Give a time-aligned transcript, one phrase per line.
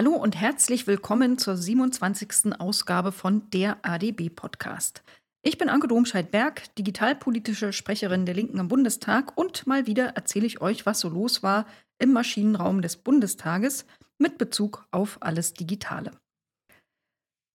[0.00, 2.58] Hallo und herzlich willkommen zur 27.
[2.58, 5.02] Ausgabe von der ADB Podcast.
[5.42, 10.62] Ich bin Anke Domscheit-Berg, digitalpolitische Sprecherin der Linken im Bundestag und mal wieder erzähle ich
[10.62, 11.66] euch, was so los war
[11.98, 13.84] im Maschinenraum des Bundestages
[14.16, 16.12] mit Bezug auf alles Digitale.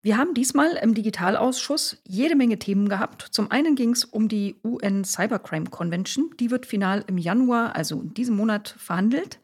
[0.03, 3.23] Wir haben diesmal im Digitalausschuss jede Menge Themen gehabt.
[3.23, 6.29] Zum einen ging es um die UN Cybercrime Convention.
[6.39, 9.39] Die wird final im Januar, also in diesem Monat, verhandelt.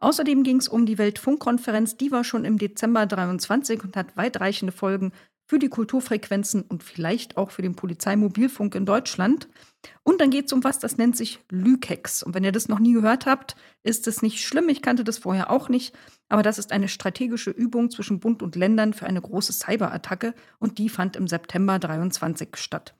[0.00, 1.96] Außerdem ging es um die Weltfunkkonferenz.
[1.96, 5.12] Die war schon im Dezember 23 und hat weitreichende Folgen
[5.46, 9.48] für die Kulturfrequenzen und vielleicht auch für den Polizeimobilfunk in Deutschland.
[10.04, 12.22] Und dann geht es um was, das nennt sich Lükex.
[12.22, 14.68] Und wenn ihr das noch nie gehört habt, ist es nicht schlimm.
[14.68, 15.92] Ich kannte das vorher auch nicht.
[16.28, 20.78] Aber das ist eine strategische Übung zwischen Bund und Ländern für eine große Cyberattacke und
[20.78, 22.94] die fand im September 23 statt.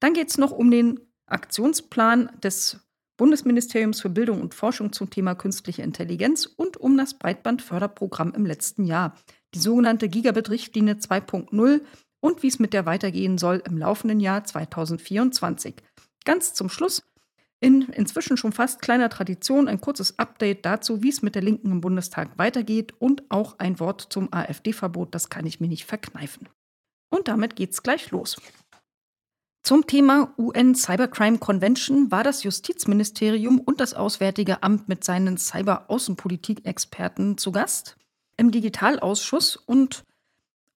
[0.00, 2.80] Dann geht es noch um den Aktionsplan des
[3.20, 8.86] Bundesministeriums für Bildung und Forschung zum Thema künstliche Intelligenz und um das Breitbandförderprogramm im letzten
[8.86, 9.14] Jahr,
[9.54, 11.82] die sogenannte Gigabit-Richtlinie 2.0
[12.20, 15.74] und wie es mit der weitergehen soll im laufenden Jahr 2024.
[16.24, 17.02] Ganz zum Schluss
[17.60, 21.72] in inzwischen schon fast kleiner Tradition ein kurzes Update dazu, wie es mit der Linken
[21.72, 26.48] im Bundestag weitergeht und auch ein Wort zum AfD-Verbot, das kann ich mir nicht verkneifen.
[27.10, 28.40] Und damit geht's gleich los.
[29.62, 37.36] Zum Thema UN Cybercrime Convention war das Justizministerium und das Auswärtige Amt mit seinen Cyber-Außenpolitik-Experten
[37.36, 37.96] zu Gast
[38.36, 40.04] im Digitalausschuss und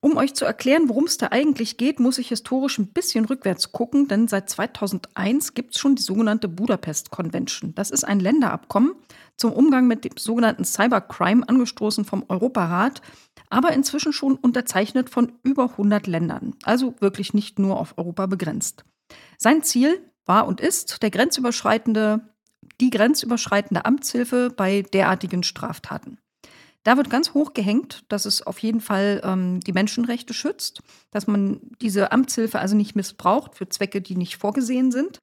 [0.05, 3.73] um euch zu erklären, worum es da eigentlich geht, muss ich historisch ein bisschen rückwärts
[3.73, 7.75] gucken, denn seit 2001 gibt es schon die sogenannte Budapest Convention.
[7.75, 8.97] Das ist ein Länderabkommen
[9.39, 13.01] zum Umgang mit dem sogenannten Cybercrime, angestoßen vom Europarat,
[13.55, 18.85] aber inzwischen schon unterzeichnet von über 100 Ländern, also wirklich nicht nur auf Europa begrenzt.
[19.39, 22.21] Sein Ziel war und ist der grenzüberschreitende,
[22.81, 26.19] die grenzüberschreitende Amtshilfe bei derartigen Straftaten.
[26.83, 31.29] Da wird ganz hoch gehängt, dass es auf jeden Fall ähm, die Menschenrechte schützt, dass
[31.29, 35.19] man diese Amtshilfe also nicht missbraucht für Zwecke, die nicht vorgesehen sind.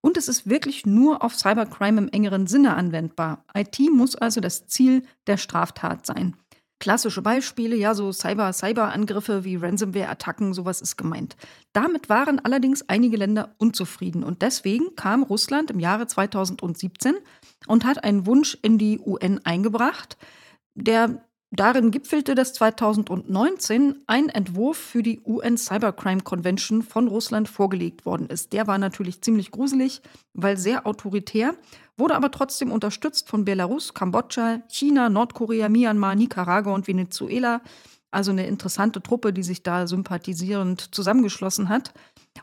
[0.00, 3.44] Und es ist wirklich nur auf Cybercrime im engeren Sinne anwendbar.
[3.56, 6.36] IT muss also das Ziel der Straftat sein.
[6.82, 11.36] Klassische Beispiele, ja, so Cyber-Cyber-Angriffe wie Ransomware-Attacken, sowas ist gemeint.
[11.72, 17.14] Damit waren allerdings einige Länder unzufrieden und deswegen kam Russland im Jahre 2017
[17.68, 20.16] und hat einen Wunsch in die UN eingebracht,
[20.74, 28.06] der darin gipfelte, dass 2019 ein Entwurf für die UN Cybercrime Convention von Russland vorgelegt
[28.06, 28.52] worden ist.
[28.52, 31.54] Der war natürlich ziemlich gruselig, weil sehr autoritär,
[31.96, 37.62] wurde aber trotzdem unterstützt von Belarus, Kambodscha, China, Nordkorea, Myanmar, Nicaragua und Venezuela.
[38.10, 41.94] Also eine interessante Truppe, die sich da sympathisierend zusammengeschlossen hat.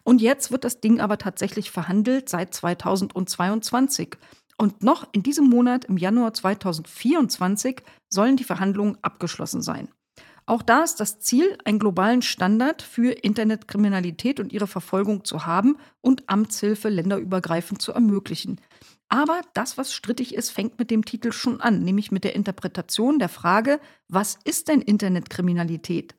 [0.04, 4.18] Und jetzt wird das Ding aber tatsächlich verhandelt seit 2022.
[4.58, 9.90] Und noch in diesem Monat, im Januar 2024, sollen die Verhandlungen abgeschlossen sein.
[10.50, 15.78] Auch da ist das Ziel, einen globalen Standard für Internetkriminalität und ihre Verfolgung zu haben
[16.02, 18.60] und Amtshilfe länderübergreifend zu ermöglichen.
[19.10, 23.18] Aber das, was strittig ist, fängt mit dem Titel schon an, nämlich mit der Interpretation
[23.20, 26.16] der Frage, was ist denn Internetkriminalität?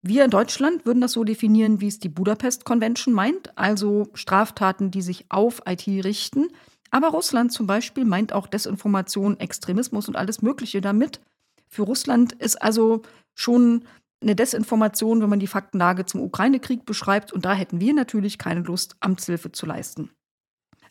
[0.00, 4.92] Wir in Deutschland würden das so definieren, wie es die Budapest Convention meint, also Straftaten,
[4.92, 6.48] die sich auf IT richten,
[6.90, 11.20] aber Russland zum Beispiel meint auch Desinformation, Extremismus und alles Mögliche damit.
[11.66, 13.02] Für Russland ist also
[13.34, 13.84] schon
[14.20, 17.32] eine Desinformation, wenn man die Faktenlage zum Ukraine-Krieg beschreibt.
[17.32, 20.10] Und da hätten wir natürlich keine Lust, Amtshilfe zu leisten.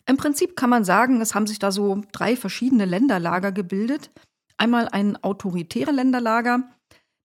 [0.08, 4.10] Im Prinzip kann man sagen, es haben sich da so drei verschiedene Länderlager gebildet.
[4.56, 6.68] Einmal ein autoritäre Länderlager,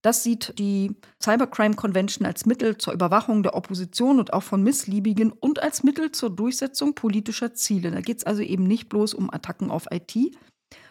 [0.03, 5.31] das sieht die Cybercrime Convention als Mittel zur Überwachung der Opposition und auch von Missliebigen
[5.31, 7.89] und als Mittel zur Durchsetzung politischer Ziele.
[7.89, 10.38] Da geht es also eben nicht bloß um Attacken auf IT.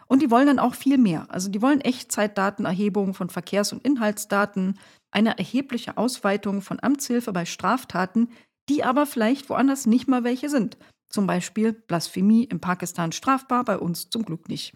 [0.06, 1.26] Und die wollen dann auch viel mehr.
[1.28, 4.78] Also die wollen Echtzeitdatenerhebung von Verkehrs- und Inhaltsdaten,
[5.10, 8.30] eine erhebliche Ausweitung von Amtshilfe bei Straftaten,
[8.70, 10.78] die aber vielleicht woanders nicht mal welche sind.
[11.12, 14.74] Zum Beispiel Blasphemie in Pakistan strafbar, bei uns zum Glück nicht.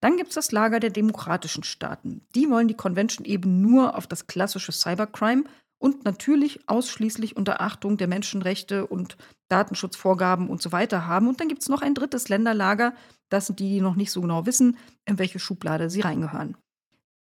[0.00, 2.26] Dann gibt es das Lager der demokratischen Staaten.
[2.34, 5.44] Die wollen die Convention eben nur auf das klassische Cybercrime
[5.78, 9.16] und natürlich ausschließlich unter Achtung der Menschenrechte und
[9.48, 11.28] Datenschutzvorgaben und so weiter haben.
[11.28, 12.94] Und dann gibt es noch ein drittes Länderlager,
[13.30, 14.76] das sind die, die noch nicht so genau wissen,
[15.06, 16.56] in welche Schublade sie reingehören.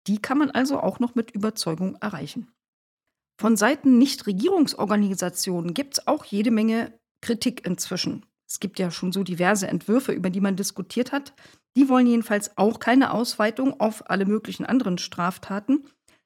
[0.08, 2.52] Die kann man also auch noch mit Überzeugung erreichen.
[3.40, 8.26] Von Seiten Nichtregierungsorganisationen gibt es auch jede Menge Kritik inzwischen.
[8.48, 11.34] Es gibt ja schon so diverse Entwürfe, über die man diskutiert hat.
[11.78, 15.86] Die wollen jedenfalls auch keine Ausweitung auf alle möglichen anderen Straftaten.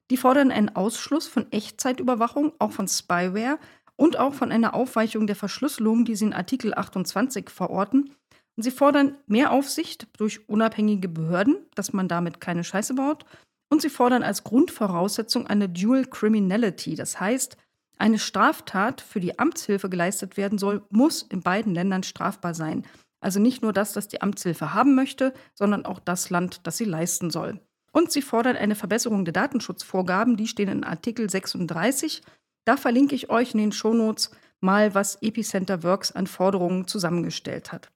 [0.09, 3.59] Die fordern einen Ausschluss von Echtzeitüberwachung, auch von Spyware
[3.95, 8.15] und auch von einer Aufweichung der Verschlüsselung, die sie in Artikel 28 verorten.
[8.55, 13.25] Und sie fordern mehr Aufsicht durch unabhängige Behörden, dass man damit keine Scheiße baut,
[13.69, 16.95] Und sie fordern als Grundvoraussetzung eine Dual Criminality.
[16.95, 17.57] Das heißt,
[17.97, 22.85] eine Straftat, für die Amtshilfe geleistet werden soll, muss in beiden Ländern strafbar sein.
[23.19, 26.85] Also nicht nur das, das die Amtshilfe haben möchte, sondern auch das Land, das sie
[26.85, 27.59] leisten soll.
[27.91, 32.21] Und sie fordern eine Verbesserung der Datenschutzvorgaben, die stehen in Artikel 36.
[32.65, 37.89] Da verlinke ich euch in den Shownotes mal, was Epicenter Works an Forderungen zusammengestellt hat.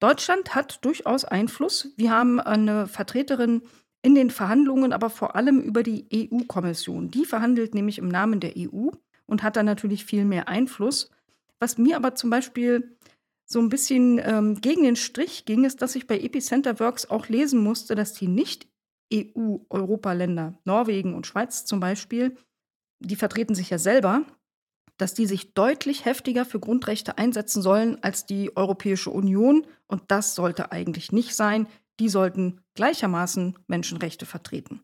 [0.00, 1.92] Deutschland hat durchaus Einfluss.
[1.96, 3.62] Wir haben eine Vertreterin
[4.02, 7.10] in den Verhandlungen, aber vor allem über die EU-Kommission.
[7.10, 8.90] Die verhandelt nämlich im Namen der EU
[9.26, 11.10] und hat dann natürlich viel mehr Einfluss.
[11.58, 12.96] Was mir aber zum Beispiel
[13.46, 17.28] so ein bisschen ähm, gegen den Strich ging, ist, dass ich bei Epicenter Works auch
[17.28, 22.36] lesen musste, dass die Nicht-EU-Europaländer, Norwegen und Schweiz zum Beispiel,
[23.00, 24.26] die vertreten sich ja selber,
[24.96, 29.66] dass die sich deutlich heftiger für Grundrechte einsetzen sollen als die Europäische Union.
[29.86, 31.66] Und das sollte eigentlich nicht sein.
[32.00, 34.82] Die sollten gleichermaßen Menschenrechte vertreten.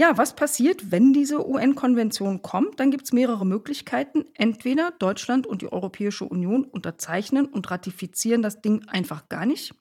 [0.00, 2.80] Ja, was passiert, wenn diese UN-Konvention kommt?
[2.80, 4.24] Dann gibt es mehrere Möglichkeiten.
[4.34, 9.74] Entweder Deutschland und die Europäische Union unterzeichnen und ratifizieren das Ding einfach gar nicht,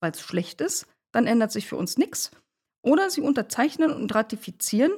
[0.00, 0.86] weil es schlecht ist.
[1.12, 2.32] Dann ändert sich für uns nichts.
[2.82, 4.92] Oder sie unterzeichnen und ratifizieren,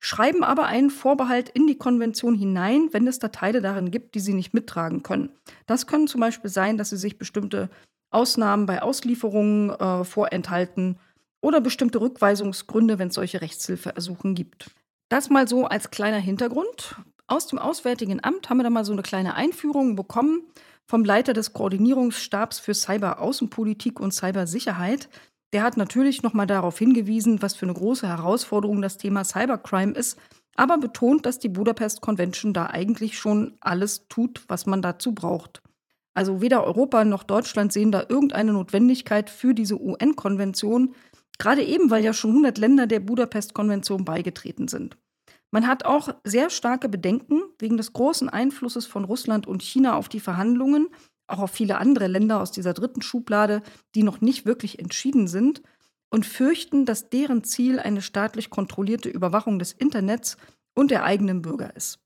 [0.00, 4.20] schreiben aber einen Vorbehalt in die Konvention hinein, wenn es da Teile darin gibt, die
[4.20, 5.30] sie nicht mittragen können.
[5.66, 7.68] Das können zum Beispiel sein, dass sie sich bestimmte
[8.10, 11.00] Ausnahmen bei Auslieferungen äh, vorenthalten
[11.44, 14.70] oder bestimmte Rückweisungsgründe, wenn es solche Rechtshilfeersuchen gibt.
[15.10, 16.96] Das mal so als kleiner Hintergrund.
[17.26, 20.42] Aus dem Auswärtigen Amt haben wir da mal so eine kleine Einführung bekommen
[20.86, 25.10] vom Leiter des Koordinierungsstabs für Cyber-Außenpolitik und Cybersicherheit.
[25.52, 30.18] Der hat natürlich nochmal darauf hingewiesen, was für eine große Herausforderung das Thema Cybercrime ist,
[30.56, 35.62] aber betont, dass die Budapest Convention da eigentlich schon alles tut, was man dazu braucht.
[36.14, 40.94] Also weder Europa noch Deutschland sehen da irgendeine Notwendigkeit für diese UN-Konvention,
[41.38, 44.96] gerade eben, weil ja schon 100 Länder der Budapest-Konvention beigetreten sind.
[45.50, 50.08] Man hat auch sehr starke Bedenken wegen des großen Einflusses von Russland und China auf
[50.08, 50.88] die Verhandlungen
[51.26, 53.62] auch auf viele andere Länder aus dieser dritten Schublade,
[53.94, 55.62] die noch nicht wirklich entschieden sind
[56.10, 60.36] und fürchten, dass deren Ziel eine staatlich kontrollierte Überwachung des Internets
[60.74, 61.98] und der eigenen Bürger ist.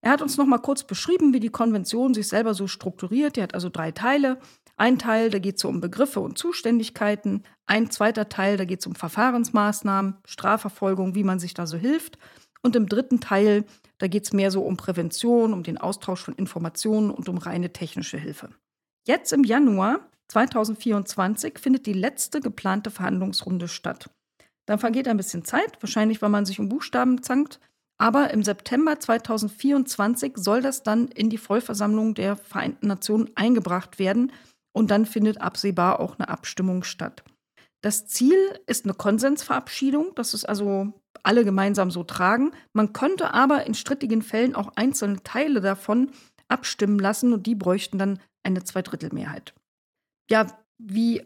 [0.00, 3.36] Er hat uns noch mal kurz beschrieben, wie die Konvention sich selber so strukturiert.
[3.36, 4.38] Die hat also drei Teile.
[4.78, 7.44] Ein Teil, da geht es so um Begriffe und Zuständigkeiten.
[7.64, 12.18] Ein zweiter Teil, da geht es um Verfahrensmaßnahmen, Strafverfolgung, wie man sich da so hilft.
[12.62, 13.64] Und im dritten Teil,
[13.98, 17.72] da geht es mehr so um Prävention, um den Austausch von Informationen und um reine
[17.72, 18.50] technische Hilfe.
[19.06, 24.10] Jetzt im Januar 2024 findet die letzte geplante Verhandlungsrunde statt.
[24.66, 27.60] Dann vergeht ein bisschen Zeit, wahrscheinlich weil man sich um Buchstaben zankt.
[27.98, 34.32] Aber im September 2024 soll das dann in die Vollversammlung der Vereinten Nationen eingebracht werden
[34.76, 37.24] und dann findet absehbar auch eine Abstimmung statt.
[37.80, 38.36] Das Ziel
[38.66, 40.92] ist eine Konsensverabschiedung, das ist also
[41.22, 42.52] alle gemeinsam so tragen.
[42.74, 46.10] Man könnte aber in strittigen Fällen auch einzelne Teile davon
[46.48, 49.54] abstimmen lassen und die bräuchten dann eine Zweidrittelmehrheit.
[50.30, 50.46] Ja,
[50.76, 51.22] wie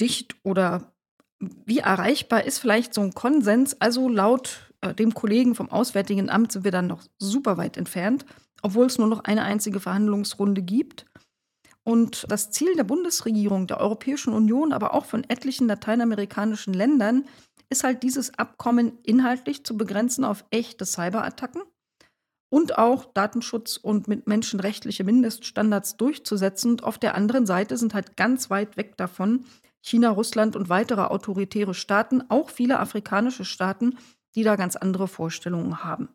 [0.00, 0.94] dicht oder
[1.38, 3.78] wie erreichbar ist vielleicht so ein Konsens?
[3.82, 8.24] Also laut äh, dem Kollegen vom Auswärtigen Amt sind wir dann noch super weit entfernt,
[8.62, 11.04] obwohl es nur noch eine einzige Verhandlungsrunde gibt.
[11.84, 17.26] Und das Ziel der Bundesregierung, der Europäischen Union, aber auch von etlichen lateinamerikanischen Ländern
[17.68, 21.62] ist halt dieses Abkommen inhaltlich zu begrenzen auf echte Cyberattacken
[22.50, 26.72] und auch Datenschutz und mit menschenrechtliche Mindeststandards durchzusetzen.
[26.72, 29.44] Und auf der anderen Seite sind halt ganz weit weg davon
[29.82, 33.98] China, Russland und weitere autoritäre Staaten, auch viele afrikanische Staaten,
[34.34, 36.08] die da ganz andere Vorstellungen haben.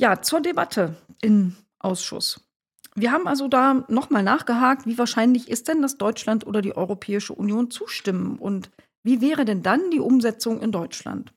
[0.00, 2.47] Ja, zur Debatte im Ausschuss.
[2.94, 7.34] Wir haben also da nochmal nachgehakt, wie wahrscheinlich ist denn, dass Deutschland oder die Europäische
[7.34, 8.70] Union zustimmen und
[9.02, 11.32] wie wäre denn dann die Umsetzung in Deutschland?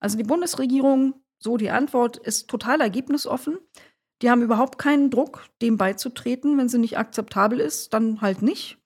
[0.00, 3.58] Also die Bundesregierung, so die Antwort, ist total ergebnisoffen.
[4.22, 6.58] Die haben überhaupt keinen Druck, dem beizutreten.
[6.58, 8.78] Wenn sie nicht akzeptabel ist, dann halt nicht.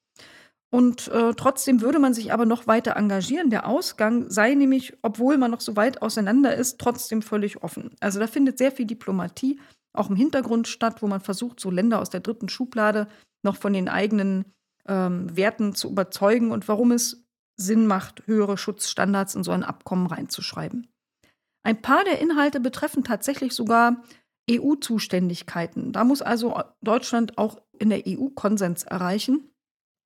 [0.71, 3.51] Und äh, trotzdem würde man sich aber noch weiter engagieren.
[3.51, 7.91] Der Ausgang sei nämlich, obwohl man noch so weit auseinander ist, trotzdem völlig offen.
[8.01, 9.59] Also da findet sehr viel Diplomatie
[9.99, 13.09] auch im Hintergrund statt, wo man versucht, so Länder aus der dritten Schublade
[13.43, 14.45] noch von den eigenen
[14.87, 17.25] ähm, Werten zu überzeugen und warum es
[17.57, 20.89] Sinn macht, höhere Schutzstandards in so ein Abkommen reinzuschreiben.
[21.63, 24.03] Ein paar der Inhalte betreffen tatsächlich sogar
[24.51, 25.93] EU-Zuständigkeiten.
[25.93, 29.51] Da muss also Deutschland auch in der EU Konsens erreichen.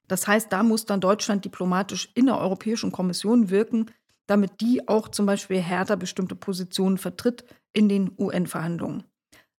[0.08, 3.86] Das heißt, da muss dann Deutschland diplomatisch in der Europäischen Kommission wirken,
[4.26, 9.04] damit die auch zum Beispiel härter bestimmte Positionen vertritt in den UN-Verhandlungen.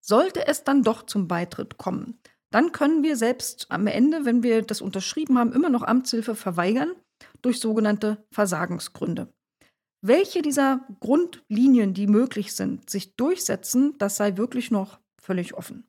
[0.06, 2.20] Sollte es dann doch zum Beitritt kommen,
[2.52, 6.92] dann können wir selbst am Ende, wenn wir das unterschrieben haben, immer noch Amtshilfe verweigern
[7.42, 9.34] durch sogenannte Versagensgründe.
[10.06, 15.88] welche dieser Grundlinien, die möglich sind, sich durchsetzen, das sei wirklich noch völlig offen.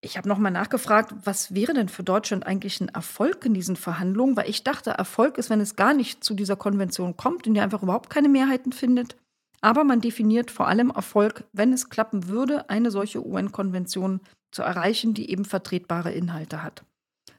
[0.00, 4.36] Ich habe nochmal nachgefragt, was wäre denn für Deutschland eigentlich ein Erfolg in diesen Verhandlungen?
[4.36, 7.60] Weil ich dachte, Erfolg ist, wenn es gar nicht zu dieser Konvention kommt und die
[7.60, 9.16] einfach überhaupt keine Mehrheiten findet.
[9.60, 14.20] Aber man definiert vor allem Erfolg, wenn es klappen würde, eine solche UN-Konvention
[14.52, 16.84] zu erreichen, die eben vertretbare Inhalte hat.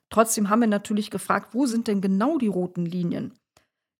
[0.09, 3.33] Trotzdem haben wir natürlich gefragt, wo sind denn genau die roten Linien?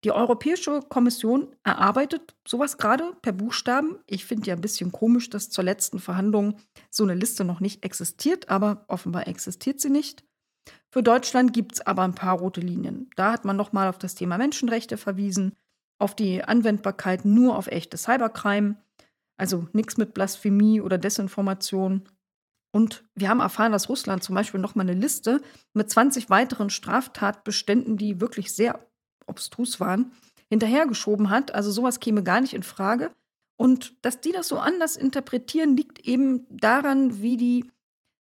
[0.05, 3.97] Die Europäische Kommission erarbeitet sowas gerade per Buchstaben.
[4.07, 6.55] Ich finde ja ein bisschen komisch, dass zur letzten Verhandlung
[6.89, 10.23] so eine Liste noch nicht existiert, aber offenbar existiert sie nicht.
[10.89, 13.09] Für Deutschland gibt es aber ein paar rote Linien.
[13.17, 15.55] Da hat man nochmal auf das Thema Menschenrechte verwiesen,
[15.99, 18.77] auf die Anwendbarkeit nur auf echte Cybercrime,
[19.37, 22.09] also nichts mit Blasphemie oder Desinformation.
[22.71, 25.41] Und wir haben erfahren, dass Russland zum Beispiel nochmal eine Liste
[25.73, 28.79] mit 20 weiteren Straftatbeständen, die wirklich sehr
[29.27, 30.11] obstrus waren,
[30.49, 31.53] hinterhergeschoben hat.
[31.53, 33.11] Also sowas käme gar nicht in Frage.
[33.57, 37.71] Und dass die das so anders interpretieren, liegt eben daran, wie die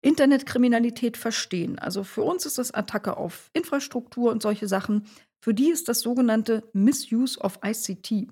[0.01, 1.79] Internetkriminalität verstehen.
[1.79, 5.07] Also für uns ist das Attacke auf Infrastruktur und solche Sachen.
[5.41, 8.29] Für die ist das sogenannte Misuse of ICT.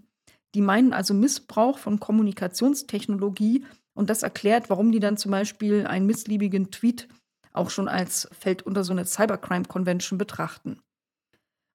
[0.54, 6.06] Die meinen also Missbrauch von Kommunikationstechnologie und das erklärt, warum die dann zum Beispiel einen
[6.06, 7.08] missliebigen Tweet
[7.52, 10.80] auch schon als fällt unter so eine Cybercrime Convention betrachten.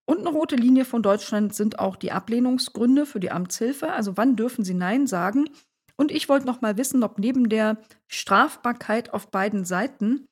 [0.06, 3.92] Und eine rote Linie von Deutschland sind auch die Ablehnungsgründe für die Amtshilfe.
[3.92, 5.50] Also wann dürfen sie Nein sagen?
[5.96, 10.26] Und ich wollte noch mal wissen, ob neben der Strafbarkeit auf beiden Seiten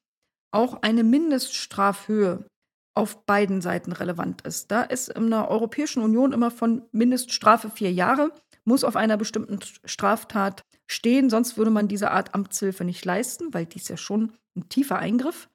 [0.52, 2.46] auch eine Mindeststrafhöhe
[2.94, 4.72] auf beiden Seiten relevant ist.
[4.72, 8.32] Da ist in der Europäischen Union immer von Mindeststrafe vier Jahre,
[8.66, 13.66] muss auf einer bestimmten Straftat stehen, sonst würde man diese Art Amtshilfe nicht leisten, weil
[13.66, 15.50] dies ja schon ein tiefer Eingriff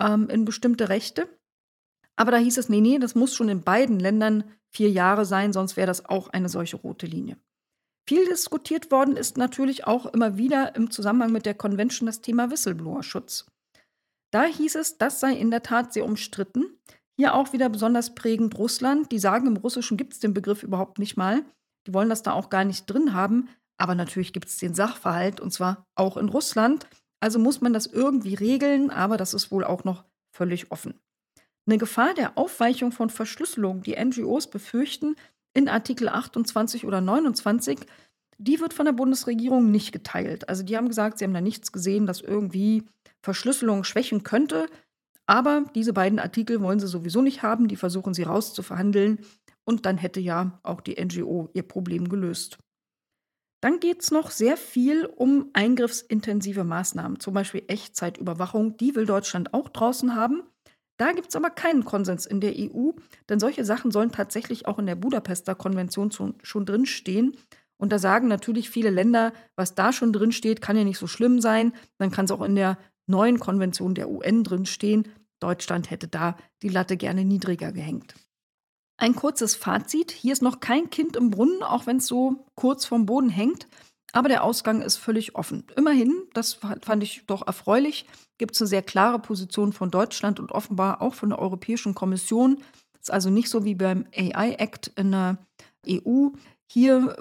[0.00, 1.28] ähm, in bestimmte Rechte.
[2.16, 5.52] Aber da hieß es, nee, nee, das muss schon in beiden Ländern vier Jahre sein,
[5.52, 7.36] sonst wäre das auch eine solche rote Linie.
[8.08, 12.50] Viel diskutiert worden ist natürlich auch immer wieder im Zusammenhang mit der Convention das Thema
[12.50, 13.46] Whistleblower-Schutz.
[14.32, 16.66] Da hieß es, das sei in der Tat sehr umstritten.
[17.18, 19.10] Hier auch wieder besonders prägend Russland.
[19.12, 21.44] Die sagen, im Russischen gibt es den Begriff überhaupt nicht mal.
[21.86, 23.48] Die wollen das da auch gar nicht drin haben.
[23.78, 26.86] Aber natürlich gibt es den Sachverhalt und zwar auch in Russland.
[27.20, 30.04] Also muss man das irgendwie regeln, aber das ist wohl auch noch
[30.34, 30.94] völlig offen.
[31.66, 35.16] Eine Gefahr der Aufweichung von Verschlüsselung, die NGOs befürchten,
[35.54, 37.80] in Artikel 28 oder 29,
[38.38, 40.48] die wird von der Bundesregierung nicht geteilt.
[40.48, 42.84] Also die haben gesagt, sie haben da nichts gesehen, das irgendwie
[43.22, 44.66] Verschlüsselung schwächen könnte.
[45.26, 49.20] Aber diese beiden Artikel wollen sie sowieso nicht haben, die versuchen sie rauszuverhandeln.
[49.64, 52.58] Und dann hätte ja auch die NGO ihr Problem gelöst.
[53.60, 58.76] Dann geht es noch sehr viel um eingriffsintensive Maßnahmen, zum Beispiel Echtzeitüberwachung.
[58.76, 60.42] Die will Deutschland auch draußen haben.
[60.98, 62.92] Da gibt es aber keinen Konsens in der EU,
[63.28, 67.36] denn solche Sachen sollen tatsächlich auch in der Budapester Konvention schon, drinstehen.
[67.78, 71.40] Und da sagen natürlich viele Länder, was da schon drinsteht, kann ja nicht so schlimm
[71.40, 71.72] sein.
[71.98, 75.08] Dann kann es auch in der neuen Konvention der UN drinstehen.
[75.40, 78.14] Deutschland hätte da die Latte gerne niedriger gehängt.
[78.98, 80.10] Ein kurzes Fazit.
[80.10, 83.68] Hier ist noch kein Kind im Brunnen, auch wenn es so kurz vom Boden hängt.
[84.12, 85.64] Aber der Ausgang ist völlig offen.
[85.76, 88.06] Immerhin, das fand ich doch erfreulich,
[88.38, 92.62] gibt es eine sehr klare Position von Deutschland und offenbar auch von der Europäischen Kommission.
[92.98, 95.36] Ist also nicht so wie beim AI-Act in der
[95.86, 96.28] EU.
[96.66, 97.14] Hier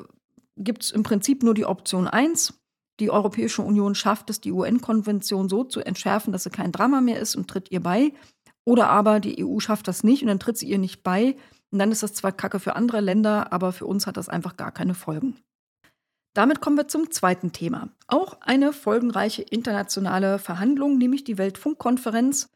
[0.57, 2.53] gibt es im Prinzip nur die Option 1.
[3.00, 7.19] Die Europäische Union schafft es, die UN-Konvention so zu entschärfen, dass sie kein Drama mehr
[7.19, 8.13] ist und tritt ihr bei.
[8.63, 11.35] Oder aber die EU schafft das nicht und dann tritt sie ihr nicht bei.
[11.71, 14.55] Und dann ist das zwar Kacke für andere Länder, aber für uns hat das einfach
[14.55, 15.38] gar keine Folgen.
[16.33, 17.89] Damit kommen wir zum zweiten Thema.
[18.07, 22.50] Auch eine folgenreiche internationale Verhandlung, nämlich die Weltfunkkonferenz,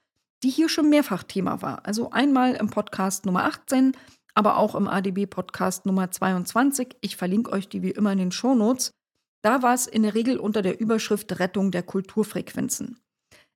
[0.43, 1.85] die hier schon mehrfach Thema war.
[1.85, 3.93] Also einmal im Podcast Nummer 18,
[4.39, 6.95] aber auch im ADB-Podcast Nummer 22.
[7.01, 8.91] Ich verlinke euch die wie immer in den Shownotes.
[9.41, 13.01] Da war es in der Regel unter der Überschrift Rettung der Kulturfrequenzen.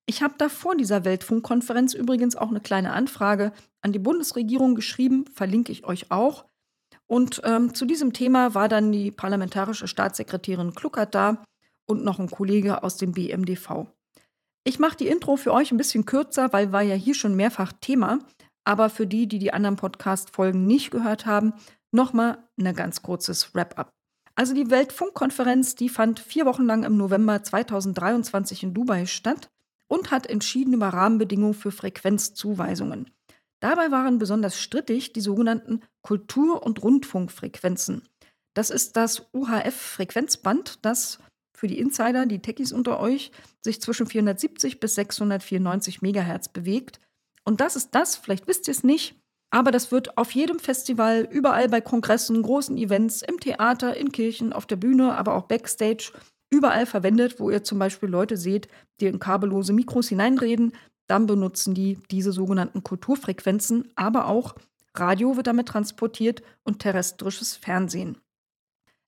[0.05, 5.23] Ich habe da vor dieser Weltfunkkonferenz übrigens auch eine kleine Anfrage an die Bundesregierung geschrieben,
[5.33, 6.47] verlinke ich euch auch.
[7.07, 11.45] Und ähm, zu diesem Thema war dann die parlamentarische Staatssekretärin Kluckert da
[11.85, 13.85] und noch ein Kollege aus dem BMDV.
[14.65, 17.71] Ich mache die Intro für euch ein bisschen kürzer, weil war ja hier schon mehrfach
[17.79, 18.19] Thema.
[18.63, 21.53] Aber für die, die die anderen Podcast-Folgen nicht gehört haben,
[21.91, 23.89] nochmal ein ganz kurzes Wrap-up.
[24.36, 29.50] Also die Weltfunkkonferenz, die fand vier Wochen lang im November 2023 in Dubai statt
[29.88, 33.12] und hat entschieden über Rahmenbedingungen für Frequenzzuweisungen.
[33.60, 38.08] Dabei waren besonders strittig die sogenannten Kultur- und Rundfunkfrequenzen.
[38.55, 41.20] Das ist das UHF-Frequenzband, das
[41.55, 47.00] für die Insider, die Techies unter euch, sich zwischen 470 bis 694 Megahertz bewegt.
[47.45, 49.15] Und das ist das, vielleicht wisst ihr es nicht,
[49.53, 54.51] Aber das wird auf jedem Festival, überall bei Kongressen, großen Events, im Theater, in Kirchen,
[54.51, 56.12] auf der Bühne, aber auch backstage,
[56.50, 58.67] überall verwendet, wo ihr zum Beispiel Leute seht,
[59.00, 60.73] die in kabellose Mikros hineinreden.
[61.05, 64.55] Dann benutzen die diese sogenannten Kulturfrequenzen, aber auch
[64.95, 68.17] Radio wird damit transportiert und terrestrisches Fernsehen.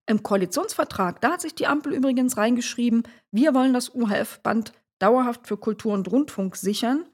[0.07, 3.01] Im Koalitionsvertrag, da hat sich die Ampel übrigens reingeschrieben,
[3.31, 7.05] wir wollen das UHF-Band dauerhaft für Kultur und Rundfunk sichern.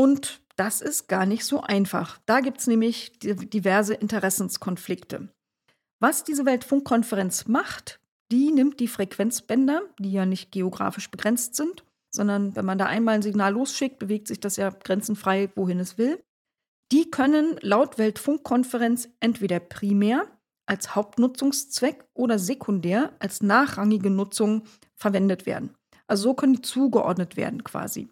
[0.00, 2.16] Und das ist gar nicht so einfach.
[2.24, 5.28] Da gibt es nämlich diverse Interessenskonflikte.
[5.98, 8.00] Was diese Weltfunkkonferenz macht,
[8.32, 13.16] die nimmt die Frequenzbänder, die ja nicht geografisch begrenzt sind, sondern wenn man da einmal
[13.16, 16.18] ein Signal losschickt, bewegt sich das ja grenzenfrei, wohin es will.
[16.92, 20.26] Die können laut Weltfunkkonferenz entweder primär
[20.64, 24.62] als Hauptnutzungszweck oder sekundär als nachrangige Nutzung
[24.96, 25.74] verwendet werden.
[26.06, 28.08] Also so können die zugeordnet werden quasi.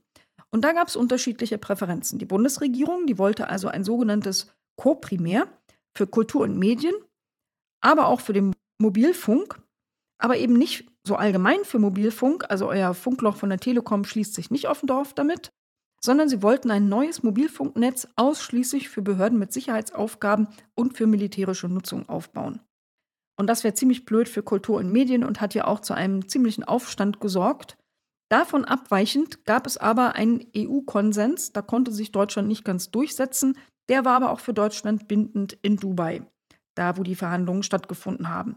[0.51, 2.19] Und da gab es unterschiedliche Präferenzen.
[2.19, 5.49] Die Bundesregierung, die wollte also ein sogenanntes Co-Primär
[5.97, 6.95] für Kultur und Medien,
[7.81, 9.61] aber auch für den Mobilfunk,
[10.19, 14.51] aber eben nicht so allgemein für Mobilfunk, also euer Funkloch von der Telekom schließt sich
[14.51, 15.51] nicht auf dem Dorf damit,
[16.01, 22.09] sondern sie wollten ein neues Mobilfunknetz ausschließlich für Behörden mit Sicherheitsaufgaben und für militärische Nutzung
[22.09, 22.61] aufbauen.
[23.37, 26.29] Und das wäre ziemlich blöd für Kultur und Medien und hat ja auch zu einem
[26.29, 27.77] ziemlichen Aufstand gesorgt.
[28.31, 33.57] Davon abweichend gab es aber einen EU-Konsens, da konnte sich Deutschland nicht ganz durchsetzen,
[33.89, 36.23] der war aber auch für Deutschland bindend in Dubai,
[36.75, 38.57] da wo die Verhandlungen stattgefunden haben.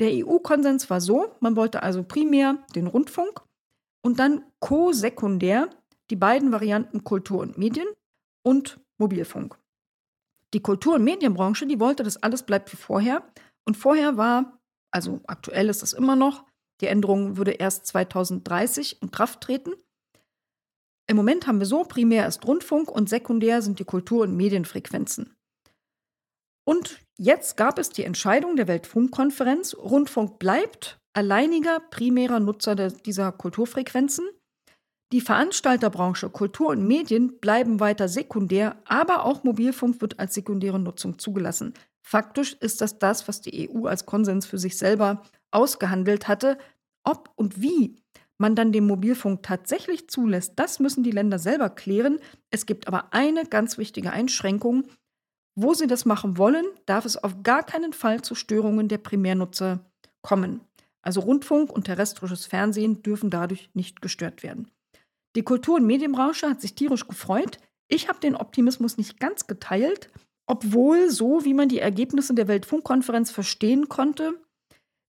[0.00, 3.42] Der EU-Konsens war so, man wollte also primär den Rundfunk
[4.04, 5.70] und dann co-sekundär
[6.10, 7.88] die beiden Varianten Kultur und Medien
[8.44, 9.58] und Mobilfunk.
[10.54, 13.22] Die Kultur- und Medienbranche, die wollte, dass alles bleibt wie vorher.
[13.66, 14.58] Und vorher war,
[14.92, 16.44] also aktuell ist das immer noch,
[16.80, 19.72] die Änderung würde erst 2030 in Kraft treten.
[21.08, 25.36] Im Moment haben wir so, primär ist Rundfunk und sekundär sind die Kultur- und Medienfrequenzen.
[26.68, 34.28] Und jetzt gab es die Entscheidung der Weltfunkkonferenz, Rundfunk bleibt alleiniger primärer Nutzer dieser Kulturfrequenzen.
[35.12, 41.20] Die Veranstalterbranche, Kultur und Medien bleiben weiter sekundär, aber auch Mobilfunk wird als sekundäre Nutzung
[41.20, 41.72] zugelassen.
[42.04, 45.22] Faktisch ist das das, was die EU als Konsens für sich selber
[45.56, 46.58] ausgehandelt hatte.
[47.02, 48.02] Ob und wie
[48.38, 52.18] man dann den Mobilfunk tatsächlich zulässt, das müssen die Länder selber klären.
[52.50, 54.84] Es gibt aber eine ganz wichtige Einschränkung.
[55.58, 59.80] Wo sie das machen wollen, darf es auf gar keinen Fall zu Störungen der Primärnutzer
[60.20, 60.60] kommen.
[61.00, 64.70] Also Rundfunk und terrestrisches Fernsehen dürfen dadurch nicht gestört werden.
[65.34, 67.58] Die Kultur- und Medienbranche hat sich tierisch gefreut.
[67.88, 70.10] Ich habe den Optimismus nicht ganz geteilt,
[70.46, 74.34] obwohl so, wie man die Ergebnisse der Weltfunkkonferenz verstehen konnte,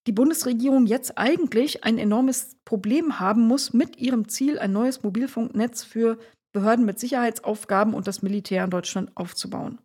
[0.07, 5.83] die Bundesregierung jetzt eigentlich ein enormes Problem haben muss mit ihrem Ziel, ein neues Mobilfunknetz
[5.83, 6.17] für
[6.53, 9.79] Behörden mit Sicherheitsaufgaben und das Militär in Deutschland aufzubauen.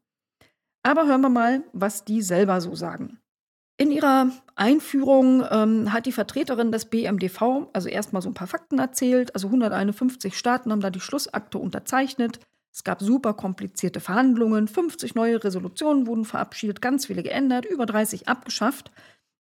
[0.85, 3.19] Aber hören wir mal, was die selber so sagen.
[3.79, 8.79] In ihrer Einführung ähm, hat die Vertreterin des BMDV also erstmal so ein paar Fakten
[8.79, 9.35] erzählt.
[9.35, 12.39] Also 151 Staaten haben da die Schlussakte unterzeichnet.
[12.73, 18.29] Es gab super komplizierte Verhandlungen, 50 neue Resolutionen wurden verabschiedet, ganz viele geändert, über 30
[18.29, 18.93] abgeschafft.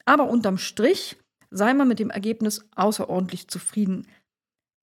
[0.09, 1.17] Aber unterm Strich
[1.51, 4.07] sei man mit dem Ergebnis außerordentlich zufrieden.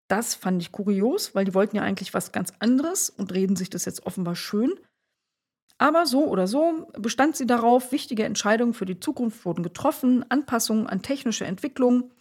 [0.08, 3.72] Das fand ich kurios, weil die wollten ja eigentlich was ganz anderes und reden sich
[3.72, 4.72] das jetzt offenbar schön.
[5.80, 10.86] Aber so oder so bestand sie darauf, wichtige Entscheidungen für die Zukunft wurden getroffen, Anpassungen
[10.86, 12.12] an technische Entwicklungen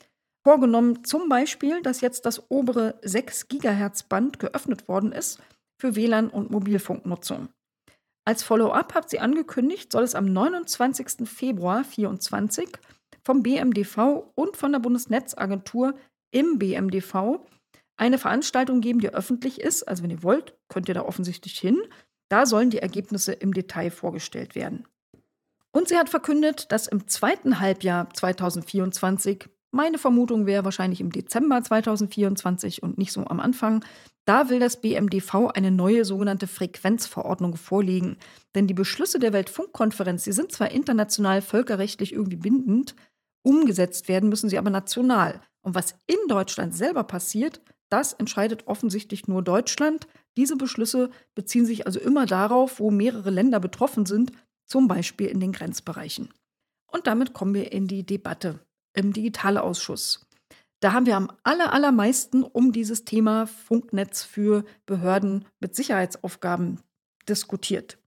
[0.43, 5.43] vorgenommen, zum Beispiel, dass jetzt das obere 6 GHz Band geöffnet worden ist
[5.79, 7.51] für WLAN und Mobilfunknutzung.
[8.27, 11.29] Als Follow-up hat sie angekündigt, soll es am 29.
[11.29, 12.71] Februar 2024
[13.25, 15.95] vom BMDV und von der Bundesnetzagentur
[16.31, 17.41] im BMDV
[17.97, 19.85] eine Veranstaltung geben, die öffentlich ist.
[19.85, 21.79] Also wenn ihr wollt, könnt ihr da offensichtlich hin.
[22.29, 24.87] Da sollen die Ergebnisse im Detail vorgestellt werden.
[25.73, 31.63] Und sie hat verkündet, dass im zweiten Halbjahr 2024, meine Vermutung wäre wahrscheinlich im Dezember
[31.63, 33.85] 2024 und nicht so am Anfang,
[34.25, 38.17] da will das BMDV eine neue sogenannte Frequenzverordnung vorlegen.
[38.55, 42.95] Denn die Beschlüsse der Weltfunkkonferenz, die sind zwar international völkerrechtlich irgendwie bindend,
[43.45, 45.41] Umgesetzt werden müssen sie aber national.
[45.61, 50.09] Und was in Deutschland selber passiert, das entscheidet offensichtlich nur Deutschland.
[50.37, 54.33] Diese Beschlüsse beziehen sich also immer darauf, wo mehrere Länder betroffen sind,
[54.67, 56.33] zum Beispiel in den Grenzbereichen.
[56.91, 58.61] Und damit kommen wir in die Debatte
[58.95, 60.27] im Digitalausschuss.
[60.81, 66.81] Da haben wir am aller, allermeisten um dieses Thema Funknetz für Behörden mit Sicherheitsaufgaben
[67.29, 67.99] diskutiert.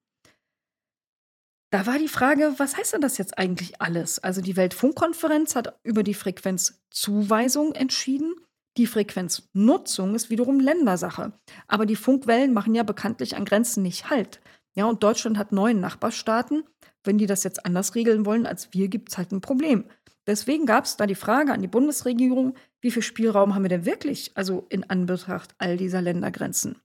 [1.70, 4.20] Da war die Frage, was heißt denn das jetzt eigentlich alles?
[4.20, 8.36] Also die Weltfunkkonferenz hat über die Frequenzzuweisung entschieden.
[8.78, 11.34] Die Frequenznutzung ist wiederum Ländersache.
[11.68, 14.40] Aber die Funkwellen machen ja bekanntlich an Grenzen nicht Halt.
[14.76, 16.64] Ja, und Deutschland hat neun Nachbarstaaten.
[17.04, 19.86] Wenn die das jetzt anders regeln wollen als wir, gibt es halt ein Problem.
[20.28, 23.86] Deswegen gab es da die Frage an die Bundesregierung, wie viel Spielraum haben wir denn
[23.86, 26.80] wirklich, also in Anbetracht all dieser Ländergrenzen?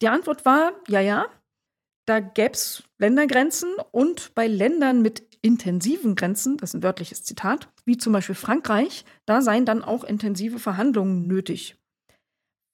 [0.00, 1.26] Die Antwort war, ja, ja,
[2.06, 7.68] da gäbe es Ländergrenzen und bei Ländern mit intensiven Grenzen, das ist ein wörtliches Zitat,
[7.84, 11.76] wie zum Beispiel Frankreich, da seien dann auch intensive Verhandlungen nötig.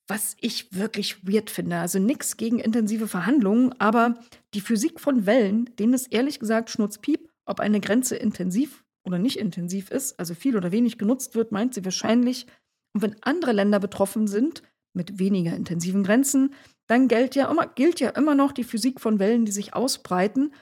[0.07, 4.19] Was ich wirklich weird finde, also nichts gegen intensive Verhandlungen, aber
[4.53, 9.39] die Physik von Wellen, denen ist ehrlich gesagt schnurzpiep, ob eine Grenze intensiv oder nicht
[9.39, 12.47] intensiv ist, also viel oder wenig genutzt wird, meint sie wahrscheinlich.
[12.93, 14.63] Und wenn andere Länder betroffen sind,
[14.93, 16.53] mit weniger intensiven Grenzen,
[16.89, 20.53] dann gilt ja, immer, gilt ja immer noch die Physik von Wellen, die sich ausbreiten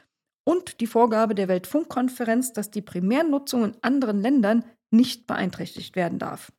[0.44, 6.52] und die Vorgabe der Weltfunkkonferenz, dass die Primärnutzung in anderen Ländern nicht beeinträchtigt werden darf.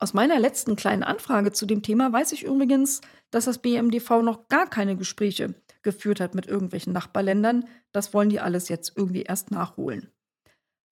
[0.00, 3.00] Aus meiner letzten kleinen Anfrage zu dem Thema weiß ich übrigens,
[3.30, 7.64] dass das BMDV noch gar keine Gespräche geführt hat mit irgendwelchen Nachbarländern.
[7.90, 10.12] Das wollen die alles jetzt irgendwie erst nachholen.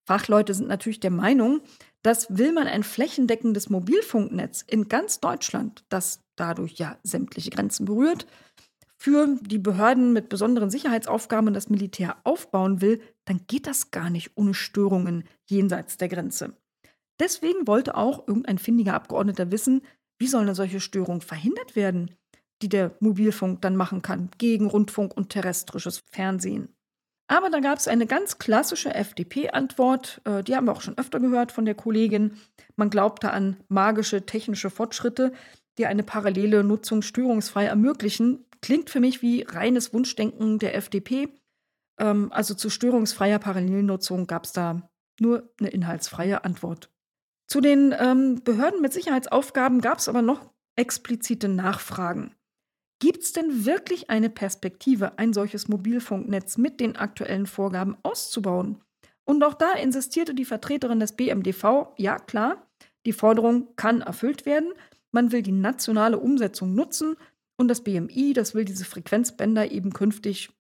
[0.06, 1.60] Fachleute sind natürlich der Meinung,
[2.02, 8.26] dass will man ein flächendeckendes Mobilfunknetz in ganz Deutschland, das dadurch ja sämtliche Grenzen berührt,
[8.98, 14.32] für die Behörden mit besonderen Sicherheitsaufgaben das Militär aufbauen will, dann geht das gar nicht
[14.36, 16.56] ohne Störungen jenseits der Grenze.
[17.20, 19.82] Deswegen wollte auch irgendein findiger Abgeordneter wissen,
[20.18, 22.14] wie soll eine solche Störung verhindert werden,
[22.62, 26.74] die der Mobilfunk dann machen kann gegen Rundfunk und terrestrisches Fernsehen.
[27.28, 31.18] Aber da gab es eine ganz klassische FDP-Antwort, äh, die haben wir auch schon öfter
[31.18, 32.38] gehört von der Kollegin.
[32.76, 35.32] Man glaubte an magische technische Fortschritte,
[35.78, 38.44] die eine parallele Nutzung störungsfrei ermöglichen.
[38.62, 41.28] Klingt für mich wie reines Wunschdenken der FDP.
[41.98, 44.88] Ähm, also zu störungsfreier Parallelnutzung gab es da
[45.20, 46.90] nur eine inhaltsfreie Antwort.
[47.46, 52.34] Zu den ähm, Behörden mit Sicherheitsaufgaben gab es aber noch explizite Nachfragen.
[52.98, 58.82] Gibt es denn wirklich eine Perspektive, ein solches Mobilfunknetz mit den aktuellen Vorgaben auszubauen?
[59.24, 62.66] Und auch da insistierte die Vertreterin des BMDV, ja klar,
[63.04, 64.72] die Forderung kann erfüllt werden,
[65.16, 67.16] man will die nationale Umsetzung nutzen
[67.56, 70.50] und das BMI, das will diese Frequenzbänder eben künftig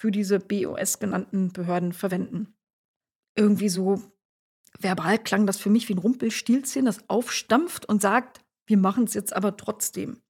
[0.00, 2.54] für diese BOS genannten Behörden verwenden.
[3.36, 4.02] Irgendwie so
[4.80, 9.12] verbal klang das für mich wie ein Rumpelstilzchen, das aufstampft und sagt, wir machen es
[9.12, 10.22] jetzt aber trotzdem.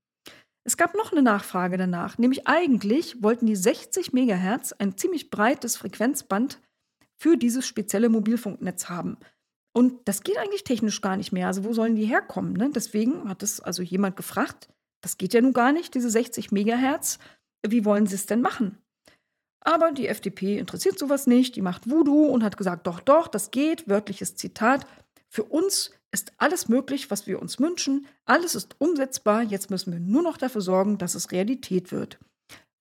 [0.64, 5.76] Es gab noch eine Nachfrage danach, nämlich eigentlich wollten die 60 MHz ein ziemlich breites
[5.76, 6.60] Frequenzband
[7.16, 9.18] für dieses spezielle Mobilfunknetz haben.
[9.72, 11.46] Und das geht eigentlich technisch gar nicht mehr.
[11.46, 12.54] Also wo sollen die herkommen?
[12.54, 12.70] Ne?
[12.74, 14.68] Deswegen hat es also jemand gefragt,
[15.02, 17.18] das geht ja nun gar nicht, diese 60 MHz.
[17.66, 18.78] Wie wollen sie es denn machen?
[19.60, 23.50] Aber die FDP interessiert sowas nicht, die macht Voodoo und hat gesagt, doch, doch, das
[23.50, 24.86] geht, wörtliches Zitat.
[25.28, 28.06] Für uns ist alles möglich, was wir uns wünschen.
[28.24, 29.42] Alles ist umsetzbar.
[29.42, 32.18] Jetzt müssen wir nur noch dafür sorgen, dass es Realität wird.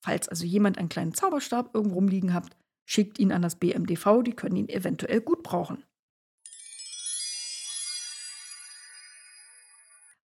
[0.02, 4.32] Falls also jemand einen kleinen Zauberstab irgendwo rumliegen habt, schickt ihn an das BMDV, die
[4.32, 5.84] können ihn eventuell gut brauchen.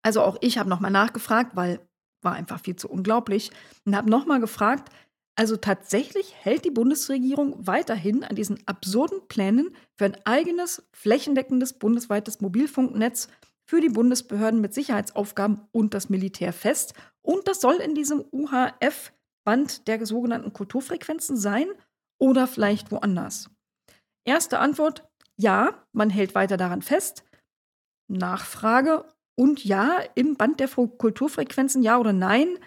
[0.04, 1.80] Also auch ich habe nochmal nachgefragt, weil
[2.24, 3.52] war einfach viel zu unglaublich
[3.86, 4.90] und habe nochmal gefragt,
[5.36, 12.40] also tatsächlich hält die Bundesregierung weiterhin an diesen absurden Plänen für ein eigenes, flächendeckendes bundesweites
[12.40, 13.30] Mobilfunknetz
[13.66, 16.94] für die Bundesbehörden mit Sicherheitsaufgaben und das Militär fest.
[17.22, 21.68] Und das soll in diesem UHF-Band der sogenannten Kulturfrequenzen sein
[22.20, 23.50] oder vielleicht woanders.
[24.26, 25.04] Erste Antwort,
[25.38, 27.24] ja, man hält weiter daran fest.
[28.08, 32.58] Nachfrage, und ja, im Band der Kulturfrequenzen, ja oder nein.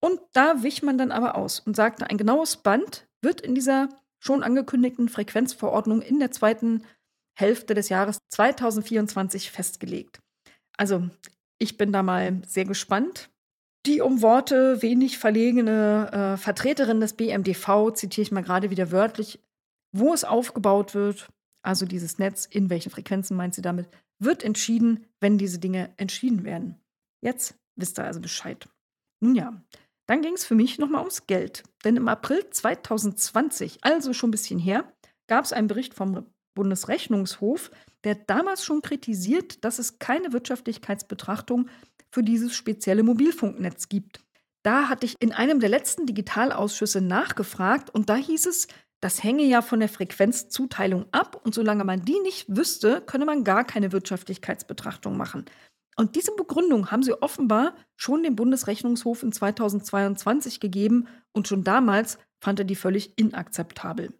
[0.00, 3.88] Und da wich man dann aber aus und sagte, ein genaues Band wird in dieser
[4.18, 6.84] schon angekündigten Frequenzverordnung in der zweiten
[7.38, 10.20] Hälfte des Jahres 2024 festgelegt.
[10.76, 11.08] Also,
[11.58, 13.30] ich bin da mal sehr gespannt.
[13.86, 19.40] Die um Worte wenig verlegene äh, Vertreterin des BMDV zitiere ich mal gerade wieder wörtlich,
[19.92, 21.28] wo es aufgebaut wird,
[21.62, 23.88] also dieses Netz, in welchen Frequenzen meint sie damit,
[24.24, 26.80] wird entschieden, wenn diese Dinge entschieden werden.
[27.20, 28.68] Jetzt wisst ihr also Bescheid.
[29.20, 29.62] Nun ja,
[30.06, 31.62] dann ging es für mich nochmal ums Geld.
[31.84, 34.92] Denn im April 2020, also schon ein bisschen her,
[35.28, 37.70] gab es einen Bericht vom Bundesrechnungshof,
[38.04, 41.68] der damals schon kritisiert, dass es keine Wirtschaftlichkeitsbetrachtung
[42.10, 44.20] für dieses spezielle Mobilfunknetz gibt.
[44.62, 48.68] Da hatte ich in einem der letzten Digitalausschüsse nachgefragt und da hieß es,
[49.02, 53.42] das hänge ja von der Frequenzzuteilung ab und solange man die nicht wüsste, könne man
[53.42, 55.44] gar keine Wirtschaftlichkeitsbetrachtung machen.
[55.96, 62.18] Und diese Begründung haben sie offenbar schon dem Bundesrechnungshof in 2022 gegeben und schon damals
[62.42, 64.14] fand er die völlig inakzeptabel.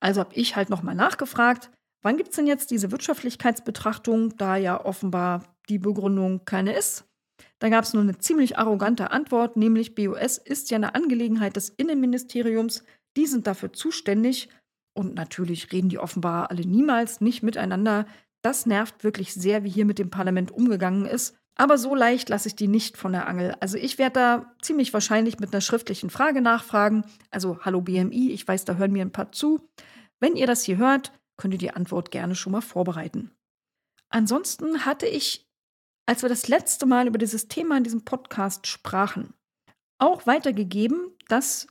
[0.00, 1.70] Also habe ich halt nochmal nachgefragt,
[2.02, 7.04] wann gibt es denn jetzt diese Wirtschaftlichkeitsbetrachtung, da ja offenbar die Begründung keine ist.
[7.58, 11.70] Da gab es nur eine ziemlich arrogante Antwort, nämlich BOS ist ja eine Angelegenheit des
[11.70, 12.84] Innenministeriums.
[13.16, 14.48] Die sind dafür zuständig.
[14.94, 18.06] Und natürlich reden die offenbar alle niemals nicht miteinander.
[18.42, 21.36] Das nervt wirklich sehr, wie hier mit dem Parlament umgegangen ist.
[21.58, 23.54] Aber so leicht lasse ich die nicht von der Angel.
[23.60, 27.04] Also ich werde da ziemlich wahrscheinlich mit einer schriftlichen Frage nachfragen.
[27.30, 29.66] Also hallo BMI, ich weiß, da hören mir ein paar zu.
[30.20, 33.30] Wenn ihr das hier hört, könnt ihr die Antwort gerne schon mal vorbereiten.
[34.10, 35.46] Ansonsten hatte ich,
[36.06, 39.32] als wir das letzte Mal über dieses Thema in diesem Podcast sprachen,
[39.98, 41.66] auch weitergegeben, dass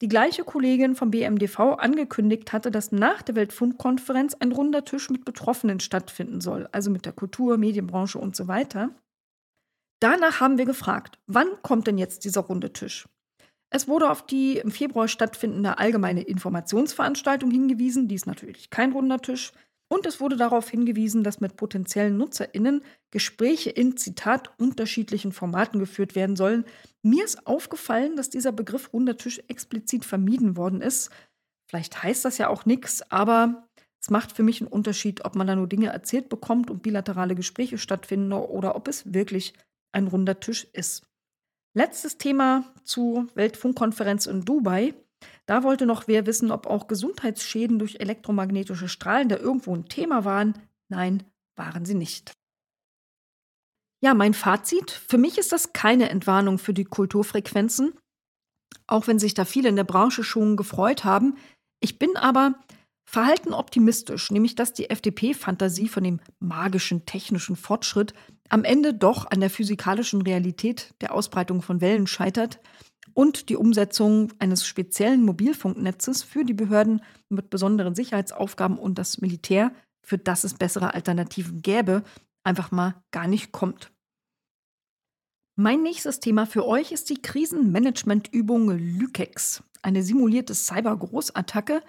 [0.00, 5.24] die gleiche Kollegin vom BMDV angekündigt hatte, dass nach der Weltfunkkonferenz ein runder Tisch mit
[5.24, 8.90] Betroffenen stattfinden soll, also mit der Kultur, Medienbranche und so weiter.
[10.00, 13.08] Danach haben wir gefragt, wann kommt denn jetzt dieser runde Tisch?
[13.70, 19.20] Es wurde auf die im Februar stattfindende allgemeine Informationsveranstaltung hingewiesen, die ist natürlich kein runder
[19.20, 19.52] Tisch.
[19.88, 26.14] Und es wurde darauf hingewiesen, dass mit potenziellen NutzerInnen Gespräche in, Zitat, unterschiedlichen Formaten geführt
[26.14, 26.64] werden sollen.
[27.06, 31.10] Mir ist aufgefallen, dass dieser Begriff runder Tisch explizit vermieden worden ist.
[31.68, 33.68] Vielleicht heißt das ja auch nichts, aber
[34.00, 37.34] es macht für mich einen Unterschied, ob man da nur Dinge erzählt bekommt und bilaterale
[37.34, 39.52] Gespräche stattfinden oder ob es wirklich
[39.92, 41.06] ein runder Tisch ist.
[41.74, 44.94] Letztes Thema zur Weltfunkkonferenz in Dubai.
[45.44, 50.24] Da wollte noch wer wissen, ob auch Gesundheitsschäden durch elektromagnetische Strahlen da irgendwo ein Thema
[50.24, 50.54] waren.
[50.88, 51.22] Nein,
[51.54, 52.32] waren sie nicht.
[54.04, 54.90] Ja, mein Fazit.
[54.90, 57.94] Für mich ist das keine Entwarnung für die Kulturfrequenzen,
[58.86, 61.38] auch wenn sich da viele in der Branche schon gefreut haben.
[61.80, 62.54] Ich bin aber
[63.06, 68.12] verhalten optimistisch, nämlich dass die FDP-Fantasie von dem magischen technischen Fortschritt
[68.50, 72.60] am Ende doch an der physikalischen Realität der Ausbreitung von Wellen scheitert
[73.14, 79.72] und die Umsetzung eines speziellen Mobilfunknetzes für die Behörden mit besonderen Sicherheitsaufgaben und das Militär,
[80.02, 82.04] für das es bessere Alternativen gäbe,
[82.42, 83.93] einfach mal gar nicht kommt.
[85.56, 91.80] Mein nächstes Thema für euch ist die Krisenmanagementübung Lykex, eine simulierte Cyber-Großattacke,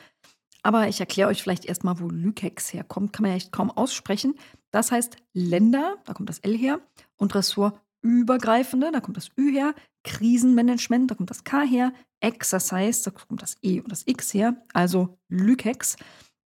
[0.62, 3.12] aber ich erkläre euch vielleicht erstmal, wo Lykex herkommt.
[3.12, 4.36] Kann man ja echt kaum aussprechen.
[4.70, 6.80] Das heißt Länder, da kommt das L her,
[7.16, 9.74] und Ressortübergreifende, da kommt das Ü her.
[10.04, 11.92] Krisenmanagement, da kommt das K her.
[12.20, 14.64] Exercise, da kommt das E und das X her.
[14.74, 15.96] Also Lykex.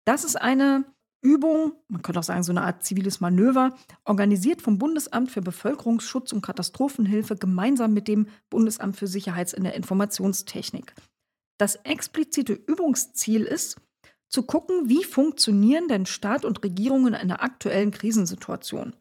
[0.05, 0.85] Das ist eine
[1.21, 6.31] Übung, man könnte auch sagen, so eine Art ziviles Manöver, organisiert vom Bundesamt für Bevölkerungsschutz
[6.31, 10.93] und Katastrophenhilfe gemeinsam mit dem Bundesamt für Sicherheits- in der Informationstechnik.
[11.57, 13.81] Das explizite Übungsziel ist,
[14.29, 18.95] zu gucken, wie funktionieren denn Staat und Regierung in einer aktuellen Krisensituation.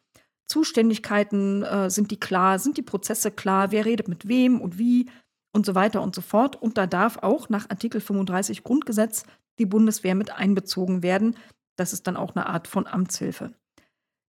[0.48, 5.11] Zuständigkeiten äh, sind die klar, sind die Prozesse klar, wer redet mit wem und wie
[5.54, 6.57] und so weiter und so fort.
[6.61, 9.24] Und da darf auch nach Artikel 35 Grundgesetz
[9.59, 11.37] die Bundeswehr mit einbezogen werden.
[11.78, 13.52] Das ist dann auch eine Art von Amtshilfe.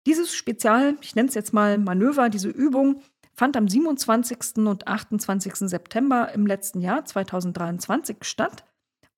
[0.06, 3.02] Dieses Spezial, ich nenne es jetzt mal Manöver, diese Übung,
[3.34, 4.58] fand am 27.
[4.58, 5.54] und 28.
[5.54, 8.64] September im letzten Jahr 2023 statt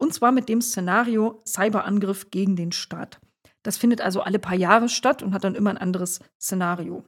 [0.00, 3.20] und zwar mit dem Szenario Cyberangriff gegen den Staat.
[3.62, 7.04] Das findet also alle paar Jahre statt und hat dann immer ein anderes Szenario.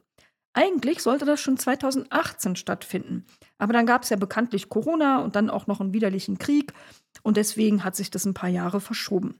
[0.53, 3.25] Eigentlich sollte das schon 2018 stattfinden.
[3.57, 6.73] Aber dann gab es ja bekanntlich Corona und dann auch noch einen widerlichen Krieg.
[7.23, 9.39] Und deswegen hat sich das ein paar Jahre verschoben.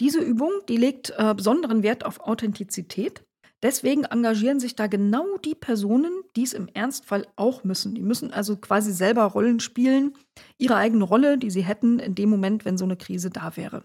[0.00, 3.22] Diese Übung, die legt äh, besonderen Wert auf Authentizität.
[3.62, 7.94] Deswegen engagieren sich da genau die Personen, die es im Ernstfall auch müssen.
[7.94, 10.14] Die müssen also quasi selber Rollen spielen,
[10.58, 13.84] ihre eigene Rolle, die sie hätten in dem Moment, wenn so eine Krise da wäre.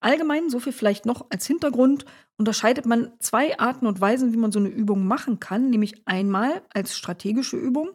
[0.00, 2.06] Allgemein, so viel vielleicht noch als Hintergrund,
[2.38, 6.62] unterscheidet man zwei Arten und Weisen, wie man so eine Übung machen kann, nämlich einmal
[6.72, 7.90] als strategische Übung.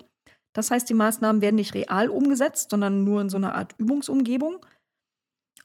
[0.54, 4.65] Das heißt, die Maßnahmen werden nicht real umgesetzt, sondern nur in so einer Art Übungsumgebung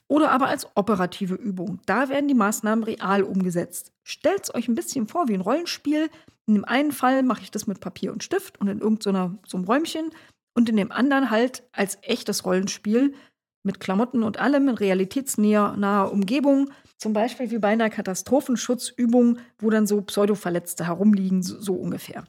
[0.09, 1.81] oder aber als operative Übung.
[1.87, 3.93] Da werden die Maßnahmen real umgesetzt.
[4.03, 6.11] Stellt es euch ein bisschen vor wie ein Rollenspiel.
[6.47, 9.59] In dem einen Fall mache ich das mit Papier und Stift und in irgendeinem so
[9.59, 10.11] einem Räumchen
[10.55, 13.15] und in dem anderen halt als echtes Rollenspiel
[13.63, 16.71] mit Klamotten und allem in realitätsnaher Umgebung.
[16.97, 22.25] Zum Beispiel wie bei einer Katastrophenschutzübung, wo dann so Pseudoverletzte herumliegen, so, so ungefähr.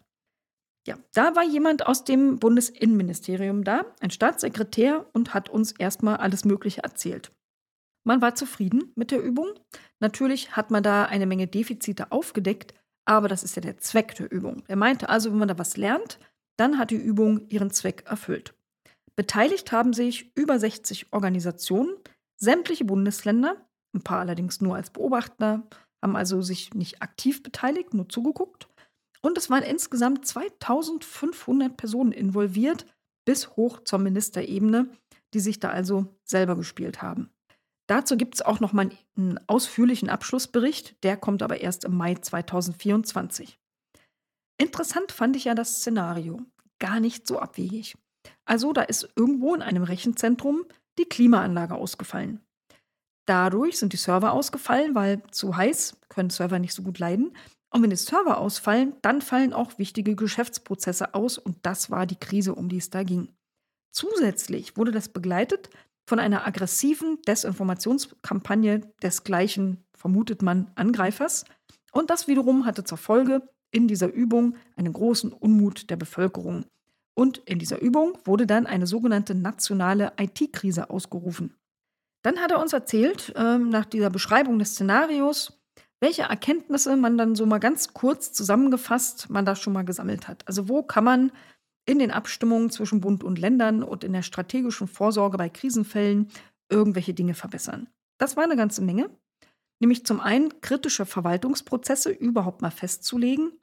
[0.85, 6.45] Ja, da war jemand aus dem Bundesinnenministerium da, ein Staatssekretär, und hat uns erstmal alles
[6.45, 7.31] Mögliche erzählt.
[8.03, 9.47] Man war zufrieden mit der Übung.
[9.99, 12.73] Natürlich hat man da eine Menge Defizite aufgedeckt,
[13.05, 14.63] aber das ist ja der Zweck der Übung.
[14.67, 16.19] Er meinte also, wenn man da was lernt,
[16.57, 18.53] dann hat die Übung ihren Zweck erfüllt.
[19.15, 21.95] Beteiligt haben sich über 60 Organisationen,
[22.37, 23.57] sämtliche Bundesländer,
[23.93, 25.67] ein paar allerdings nur als Beobachter,
[26.01, 28.69] haben also sich nicht aktiv beteiligt, nur zugeguckt.
[29.21, 32.85] Und es waren insgesamt 2500 Personen involviert,
[33.25, 34.89] bis hoch zur Ministerebene,
[35.33, 37.29] die sich da also selber gespielt haben.
[37.89, 42.13] Dazu gibt es auch noch mal einen ausführlichen Abschlussbericht, der kommt aber erst im Mai
[42.13, 43.59] 2024.
[44.59, 46.39] Interessant fand ich ja das Szenario.
[46.77, 47.97] Gar nicht so abwegig.
[48.45, 50.65] Also da ist irgendwo in einem Rechenzentrum
[50.99, 52.41] die Klimaanlage ausgefallen.
[53.25, 57.35] Dadurch sind die Server ausgefallen, weil zu heiß können Server nicht so gut leiden.
[57.73, 62.19] Und wenn die Server ausfallen, dann fallen auch wichtige Geschäftsprozesse aus und das war die
[62.19, 63.29] Krise, um die es da ging.
[63.91, 65.71] Zusätzlich wurde das begleitet
[66.09, 71.45] von einer aggressiven Desinformationskampagne des gleichen, vermutet man, Angreifers.
[71.91, 76.65] Und das wiederum hatte zur Folge in dieser Übung einen großen Unmut der Bevölkerung.
[77.13, 81.53] Und in dieser Übung wurde dann eine sogenannte nationale IT-Krise ausgerufen.
[82.23, 85.61] Dann hat er uns erzählt, äh, nach dieser Beschreibung des Szenarios,
[85.99, 90.47] welche Erkenntnisse man dann so mal ganz kurz zusammengefasst man da schon mal gesammelt hat.
[90.47, 91.31] Also wo kann man
[91.89, 96.29] in den Abstimmungen zwischen Bund und Ländern und in der strategischen Vorsorge bei Krisenfällen
[96.69, 97.87] irgendwelche Dinge verbessern.
[98.19, 99.09] Das war eine ganze Menge.
[99.79, 103.53] Nämlich zum einen kritische Verwaltungsprozesse überhaupt mal festzulegen.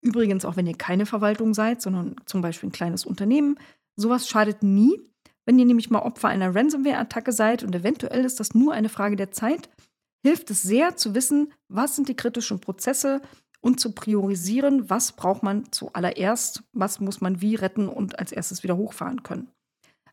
[0.00, 3.58] Übrigens auch wenn ihr keine Verwaltung seid, sondern zum Beispiel ein kleines Unternehmen.
[3.96, 5.00] Sowas schadet nie.
[5.44, 9.16] Wenn ihr nämlich mal Opfer einer Ransomware-Attacke seid und eventuell ist das nur eine Frage
[9.16, 9.70] der Zeit,
[10.24, 13.22] hilft es sehr zu wissen, was sind die kritischen Prozesse
[13.66, 18.62] und zu priorisieren, was braucht man zuallererst, was muss man wie retten und als erstes
[18.62, 19.50] wieder hochfahren können.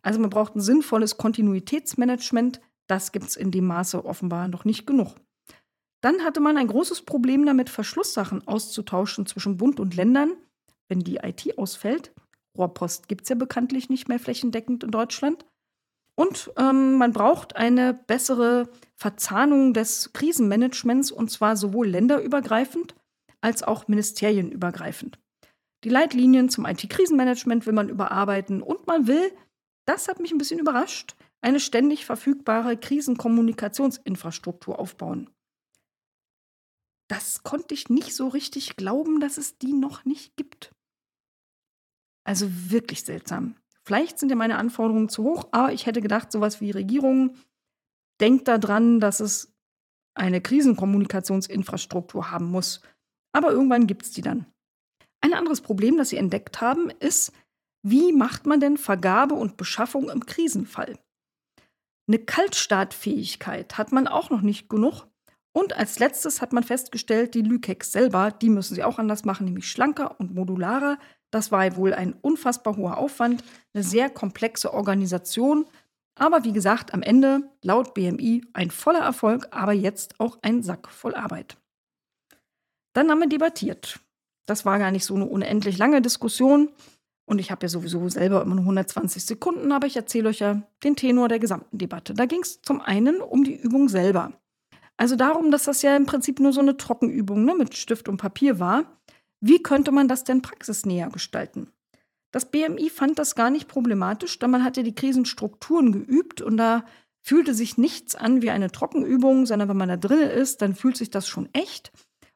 [0.02, 4.88] Also man braucht ein sinnvolles Kontinuitätsmanagement, das gibt es in dem Maße offenbar noch nicht
[4.88, 5.14] genug.
[6.02, 10.34] Dann hatte man ein großes Problem damit, Verschlusssachen auszutauschen zwischen Bund und Ländern,
[10.90, 12.12] wenn die IT ausfällt.
[12.58, 15.46] Rohrpost gibt es ja bekanntlich nicht mehr flächendeckend in Deutschland.
[16.16, 22.96] Und ähm, man braucht eine bessere Verzahnung des Krisenmanagements und zwar sowohl länderübergreifend
[23.44, 25.18] als auch ministerienübergreifend.
[25.84, 29.34] Die Leitlinien zum IT-Krisenmanagement will man überarbeiten und man will,
[29.86, 35.30] das hat mich ein bisschen überrascht, eine ständig verfügbare Krisenkommunikationsinfrastruktur aufbauen.
[37.10, 40.74] Das konnte ich nicht so richtig glauben, dass es die noch nicht gibt.
[42.26, 43.58] Also wirklich seltsam.
[43.84, 47.36] Vielleicht sind ja meine Anforderungen zu hoch, aber ich hätte gedacht, sowas wie Regierung
[48.22, 49.54] denkt daran, dass es
[50.14, 52.80] eine Krisenkommunikationsinfrastruktur haben muss.
[53.34, 54.46] Aber irgendwann gibt es die dann.
[55.22, 57.34] Ein anderes Problem, das sie entdeckt haben, ist,
[57.86, 60.98] wie macht man denn Vergabe und Beschaffung im Krisenfall?
[62.08, 65.08] Eine Kaltstartfähigkeit hat man auch noch nicht genug.
[65.54, 69.46] Und als letztes hat man festgestellt, die Lükex selber, die müssen sie auch anders machen,
[69.46, 70.98] nämlich schlanker und modularer.
[71.32, 73.44] Das war wohl ein unfassbar hoher Aufwand,
[73.74, 75.66] eine sehr komplexe Organisation.
[76.16, 80.90] Aber wie gesagt, am Ende laut BMI ein voller Erfolg, aber jetzt auch ein Sack
[80.90, 81.58] voll Arbeit.
[82.94, 84.00] Dann haben wir debattiert.
[84.46, 86.70] Das war gar nicht so eine unendlich lange Diskussion.
[87.26, 90.62] Und ich habe ja sowieso selber immer nur 120 Sekunden, aber ich erzähle euch ja
[90.84, 92.14] den Tenor der gesamten Debatte.
[92.14, 94.34] Da ging es zum einen um die Übung selber.
[94.98, 98.18] Also darum, dass das ja im Prinzip nur so eine Trockenübung ne, mit Stift und
[98.18, 99.00] Papier war.
[99.40, 101.72] Wie könnte man das denn praxisnäher gestalten?
[102.32, 106.84] Das BMI fand das gar nicht problematisch, da man hatte die Krisenstrukturen geübt und da
[107.22, 110.98] fühlte sich nichts an wie eine Trockenübung, sondern wenn man da drin ist, dann fühlt
[110.98, 111.92] sich das schon echt.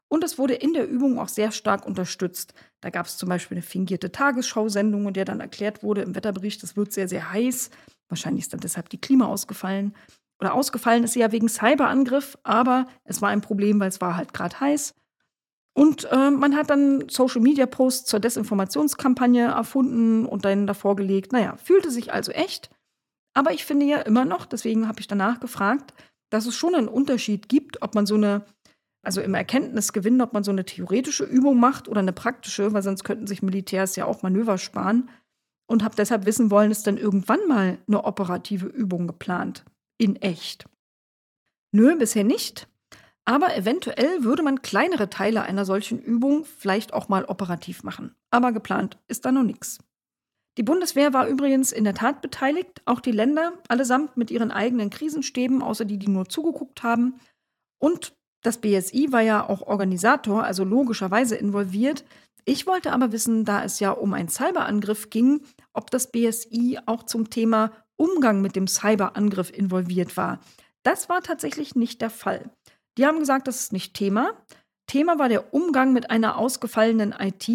[0.08, 2.54] Und es wurde in der Übung auch sehr stark unterstützt.
[2.80, 6.62] Da gab es zum Beispiel eine fingierte Tagesschausendung, in der dann erklärt wurde im Wetterbericht,
[6.62, 7.70] es wird sehr, sehr heiß.
[8.08, 9.94] Wahrscheinlich ist dann deshalb die Klima ausgefallen.
[10.40, 14.16] Oder ausgefallen ist sie ja wegen Cyberangriff, aber es war ein Problem, weil es war
[14.16, 14.94] halt gerade heiß.
[15.74, 21.32] Und äh, man hat dann Social Media Posts zur Desinformationskampagne erfunden und dann davor gelegt.
[21.32, 22.70] Naja, fühlte sich also echt.
[23.34, 25.94] Aber ich finde ja immer noch, deswegen habe ich danach gefragt,
[26.30, 28.44] dass es schon einen Unterschied gibt, ob man so eine,
[29.08, 33.04] also im Erkenntnisgewinn, ob man so eine theoretische Übung macht oder eine praktische, weil sonst
[33.04, 35.08] könnten sich Militärs ja auch Manöver sparen.
[35.66, 39.64] Und habe deshalb wissen wollen, ist dann irgendwann mal eine operative Übung geplant.
[39.96, 40.66] In echt.
[41.72, 42.68] Nö, bisher nicht.
[43.24, 48.14] Aber eventuell würde man kleinere Teile einer solchen Übung vielleicht auch mal operativ machen.
[48.30, 49.78] Aber geplant ist da noch nichts.
[50.58, 54.90] Die Bundeswehr war übrigens in der Tat beteiligt, auch die Länder, allesamt mit ihren eigenen
[54.90, 57.18] Krisenstäben, außer die, die nur zugeguckt haben.
[57.78, 62.04] Und das BSI war ja auch Organisator, also logischerweise involviert.
[62.44, 67.02] Ich wollte aber wissen, da es ja um einen Cyberangriff ging, ob das BSI auch
[67.02, 70.40] zum Thema Umgang mit dem Cyberangriff involviert war.
[70.82, 72.50] Das war tatsächlich nicht der Fall.
[72.96, 74.32] Die haben gesagt, das ist nicht Thema.
[74.86, 77.48] Thema war der Umgang mit einer ausgefallenen IT.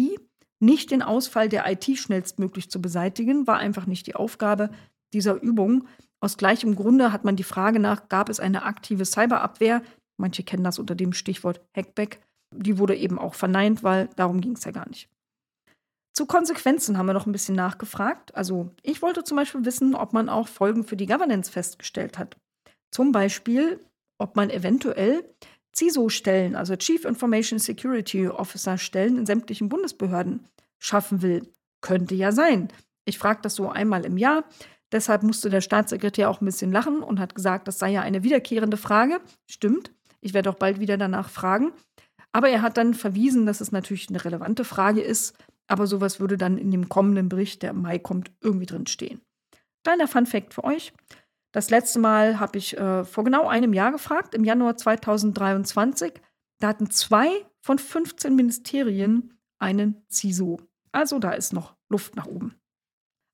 [0.60, 4.70] Nicht den Ausfall der IT schnellstmöglich zu beseitigen, war einfach nicht die Aufgabe
[5.12, 5.88] dieser Übung.
[6.20, 9.82] Aus gleichem Grunde hat man die Frage nach, gab es eine aktive Cyberabwehr?
[10.16, 12.20] Manche kennen das unter dem Stichwort Hackback.
[12.54, 15.08] Die wurde eben auch verneint, weil darum ging es ja gar nicht.
[16.12, 18.34] Zu Konsequenzen haben wir noch ein bisschen nachgefragt.
[18.36, 22.36] Also ich wollte zum Beispiel wissen, ob man auch Folgen für die Governance festgestellt hat.
[22.92, 23.80] Zum Beispiel,
[24.18, 25.28] ob man eventuell
[25.74, 30.46] CISO-Stellen, also Chief Information Security Officer-Stellen in sämtlichen Bundesbehörden
[30.78, 31.52] schaffen will.
[31.80, 32.68] Könnte ja sein.
[33.04, 34.44] Ich frage das so einmal im Jahr.
[34.92, 38.22] Deshalb musste der Staatssekretär auch ein bisschen lachen und hat gesagt, das sei ja eine
[38.22, 39.20] wiederkehrende Frage.
[39.50, 39.90] Stimmt.
[40.24, 41.72] Ich werde auch bald wieder danach fragen.
[42.32, 45.36] Aber er hat dann verwiesen, dass es natürlich eine relevante Frage ist.
[45.66, 49.20] Aber sowas würde dann in dem kommenden Bericht, der im Mai kommt, irgendwie drin stehen.
[49.84, 50.92] Kleiner Fun Fact für euch.
[51.52, 56.14] Das letzte Mal habe ich äh, vor genau einem Jahr gefragt, im Januar 2023.
[56.58, 57.28] Da hatten zwei
[57.60, 60.58] von 15 Ministerien einen CISO.
[60.90, 62.54] Also da ist noch Luft nach oben.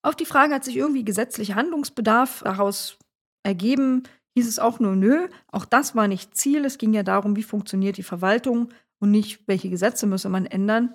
[0.02, 2.98] Auf die Frage hat sich irgendwie gesetzlicher Handlungsbedarf daraus
[3.42, 4.02] ergeben,
[4.40, 6.64] hieß es auch nur, nö, auch das war nicht Ziel.
[6.64, 10.94] Es ging ja darum, wie funktioniert die Verwaltung und nicht, welche Gesetze müsse man ändern.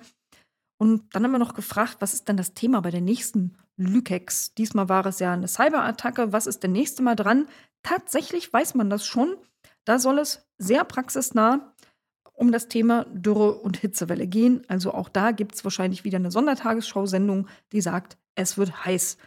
[0.77, 4.53] Und dann haben wir noch gefragt, was ist denn das Thema bei der nächsten Lükex.
[4.55, 6.31] Diesmal war es ja eine Cyberattacke.
[6.33, 7.47] Was ist der nächste Mal dran?
[7.83, 9.35] Tatsächlich weiß man das schon.
[9.83, 11.73] Da soll es sehr praxisnah
[12.33, 14.63] um das Thema Dürre und Hitzewelle gehen.
[14.67, 19.17] Also auch da gibt es wahrscheinlich wieder eine Sondertagesschau-Sendung, die sagt, es wird heiß.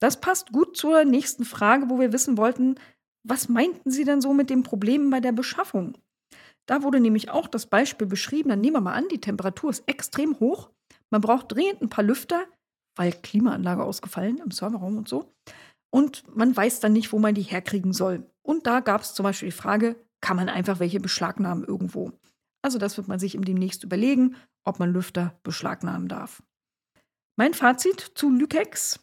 [0.00, 2.76] Das passt gut zur nächsten Frage, wo wir wissen wollten,
[3.28, 5.96] was meinten Sie denn so mit den Problemen bei der Beschaffung?
[6.66, 9.84] Da wurde nämlich auch das Beispiel beschrieben, dann nehmen wir mal an, die Temperatur ist
[9.86, 10.70] extrem hoch,
[11.10, 12.44] man braucht dringend ein paar Lüfter,
[12.96, 15.32] weil Klimaanlage ausgefallen im Serverraum und so.
[15.90, 18.28] Und man weiß dann nicht, wo man die herkriegen soll.
[18.42, 22.12] Und da gab es zum Beispiel die Frage, kann man einfach welche beschlagnahmen irgendwo?
[22.62, 26.42] Also das wird man sich demnächst überlegen, ob man Lüfter beschlagnahmen darf.
[27.36, 29.00] Mein Fazit zu Lükex,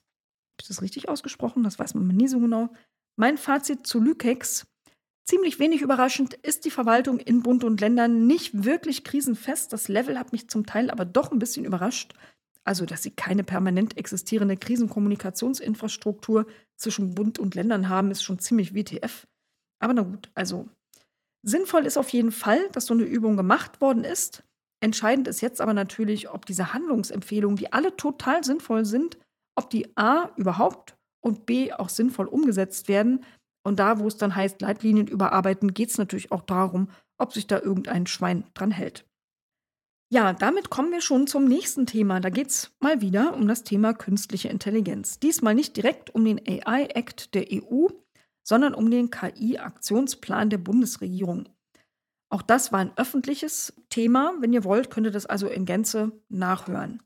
[0.62, 1.64] ich das richtig ausgesprochen?
[1.64, 2.70] Das weiß man nie so genau.
[3.18, 4.68] Mein Fazit zu Lükex,
[5.24, 9.72] ziemlich wenig überraschend, ist die Verwaltung in Bund und Ländern nicht wirklich krisenfest.
[9.72, 12.13] Das Level hat mich zum Teil aber doch ein bisschen überrascht.
[12.66, 16.45] Also, dass sie keine permanent existierende Krisenkommunikationsinfrastruktur
[16.76, 19.28] zwischen Bund und Ländern haben, ist schon ziemlich WTF.
[19.80, 20.68] Aber na gut, also
[21.43, 24.43] sinnvoll ist auf jeden Fall, dass so eine Übung gemacht worden ist.
[24.82, 29.18] Entscheidend ist jetzt aber natürlich, ob diese Handlungsempfehlungen, die alle total sinnvoll sind,
[29.55, 33.26] ob die A überhaupt und B auch sinnvoll umgesetzt werden.
[33.66, 37.48] Und da, wo es dann heißt, Leitlinien überarbeiten, geht es natürlich auch darum, ob sich
[37.48, 39.06] da irgendein Schwein dran hält.
[40.14, 42.20] Ja, damit kommen wir schon zum nächsten Thema.
[42.20, 45.20] Da geht es mal wieder um das Thema künstliche Intelligenz.
[45.20, 47.88] Diesmal nicht direkt um den AI-Act der EU,
[48.48, 51.50] sondern um den KI-Aktionsplan der Bundesregierung.
[52.30, 54.36] Auch das war ein öffentliches Thema.
[54.40, 57.02] Wenn ihr wollt, könnt ihr das also in Gänze nachhören.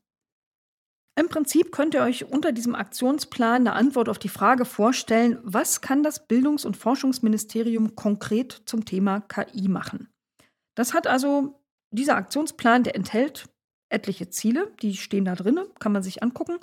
[1.20, 5.82] Im Prinzip könnt ihr euch unter diesem Aktionsplan eine Antwort auf die Frage vorstellen, was
[5.82, 10.08] kann das Bildungs- und Forschungsministerium konkret zum Thema KI machen?
[10.74, 11.60] Das hat also
[11.90, 13.50] dieser Aktionsplan, der enthält
[13.90, 16.56] etliche Ziele, die stehen da drin, kann man sich angucken.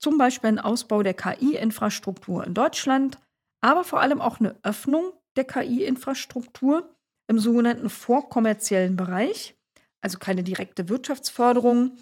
[0.00, 3.20] Zum Beispiel ein Ausbau der KI-Infrastruktur in Deutschland,
[3.60, 6.92] aber vor allem auch eine Öffnung der KI-Infrastruktur
[7.28, 9.56] im sogenannten vorkommerziellen Bereich,
[10.00, 11.96] also keine direkte Wirtschaftsförderung.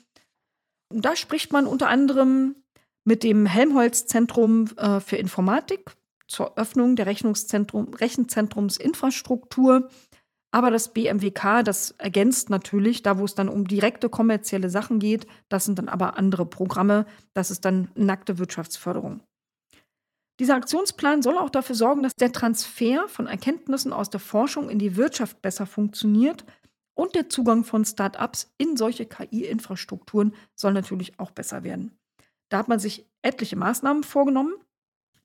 [0.88, 2.56] Und da spricht man unter anderem
[3.04, 9.90] mit dem Helmholtz-Zentrum äh, für Informatik zur Öffnung der Rechnungszentrum, Rechenzentrumsinfrastruktur
[10.54, 15.26] aber das BMWK, das ergänzt natürlich, da wo es dann um direkte kommerzielle Sachen geht,
[15.48, 19.20] das sind dann aber andere Programme, das ist dann nackte Wirtschaftsförderung.
[20.38, 24.78] Dieser Aktionsplan soll auch dafür sorgen, dass der Transfer von Erkenntnissen aus der Forschung in
[24.78, 26.44] die Wirtschaft besser funktioniert
[26.94, 31.96] und der Zugang von Start-ups in solche KI-Infrastrukturen soll natürlich auch besser werden.
[32.48, 34.54] Da hat man sich etliche Maßnahmen vorgenommen.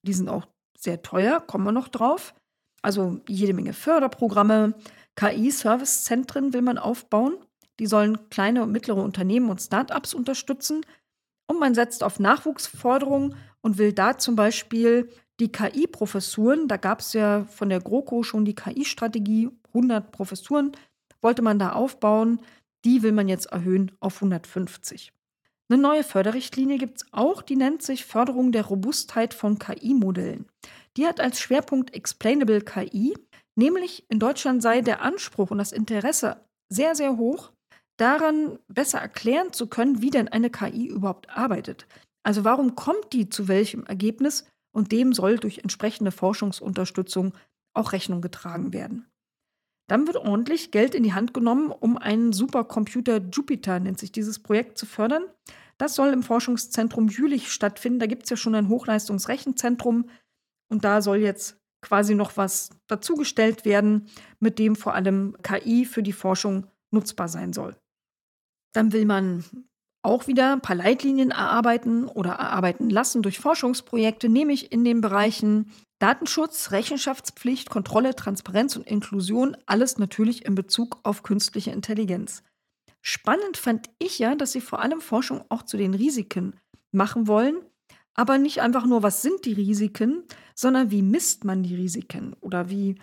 [0.01, 0.47] Die sind auch
[0.77, 2.33] sehr teuer, kommen wir noch drauf.
[2.81, 4.73] Also jede Menge Förderprogramme,
[5.15, 7.37] KI-Servicezentren will man aufbauen.
[7.79, 10.85] Die sollen kleine und mittlere Unternehmen und Start-ups unterstützen.
[11.47, 15.09] Und man setzt auf Nachwuchsforderungen und will da zum Beispiel
[15.39, 20.73] die KI-Professuren, da gab es ja von der GroKo schon die KI-Strategie, 100 Professuren
[21.21, 22.41] wollte man da aufbauen.
[22.85, 25.11] Die will man jetzt erhöhen auf 150.
[25.71, 30.47] Eine neue Förderrichtlinie gibt es auch, die nennt sich Förderung der Robustheit von KI-Modellen.
[30.97, 33.13] Die hat als Schwerpunkt Explainable KI
[33.59, 37.51] Nämlich in Deutschland sei der Anspruch und das Interesse sehr, sehr hoch,
[37.97, 41.85] daran besser erklären zu können, wie denn eine KI überhaupt arbeitet.
[42.23, 47.33] Also warum kommt die zu welchem Ergebnis und dem soll durch entsprechende Forschungsunterstützung
[47.75, 49.08] auch Rechnung getragen werden.
[49.89, 54.37] Dann wird ordentlich Geld in die Hand genommen, um einen Supercomputer Jupiter, nennt sich dieses
[54.37, 55.23] Projekt, zu fördern.
[55.79, 57.99] Das soll im Forschungszentrum Jülich stattfinden.
[57.99, 60.07] Da gibt es ja schon ein Hochleistungsrechenzentrum
[60.71, 64.09] und da soll jetzt quasi noch was dazugestellt werden,
[64.39, 67.75] mit dem vor allem KI für die Forschung nutzbar sein soll.
[68.73, 69.43] Dann will man
[70.01, 75.71] auch wieder ein paar Leitlinien erarbeiten oder erarbeiten lassen durch Forschungsprojekte, nämlich in den Bereichen
[75.99, 82.43] Datenschutz, Rechenschaftspflicht, Kontrolle, Transparenz und Inklusion, alles natürlich in Bezug auf künstliche Intelligenz.
[83.01, 86.55] Spannend fand ich ja, dass sie vor allem Forschung auch zu den Risiken
[86.91, 87.57] machen wollen,
[88.13, 90.23] aber nicht einfach nur, was sind die Risiken,
[90.55, 92.95] sondern wie misst man die Risiken oder wie,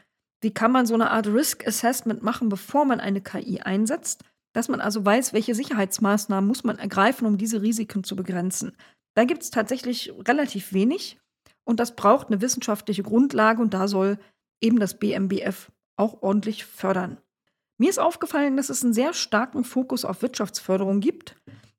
[0.42, 4.24] wie kann man so eine Art Risk Assessment machen, bevor man eine KI einsetzt,
[4.57, 8.75] dass man also weiß, welche Sicherheitsmaßnahmen muss man ergreifen, um diese Risiken zu begrenzen.
[9.15, 11.19] Da gibt es tatsächlich relativ wenig
[11.65, 14.19] und das braucht eine wissenschaftliche Grundlage und da soll
[14.63, 17.19] eben das BMBF auch ordentlich fördern.
[17.77, 21.37] Mir ist aufgefallen, dass es einen sehr starken Fokus auf Wirtschaftsförderung gibt.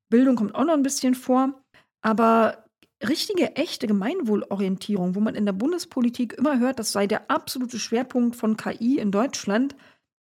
[0.10, 1.60] Bildung kommt auch noch ein bisschen vor,
[2.04, 2.64] aber
[3.04, 8.36] richtige, echte Gemeinwohlorientierung, wo man in der Bundespolitik immer hört, das sei der absolute Schwerpunkt
[8.36, 9.76] von KI in Deutschland,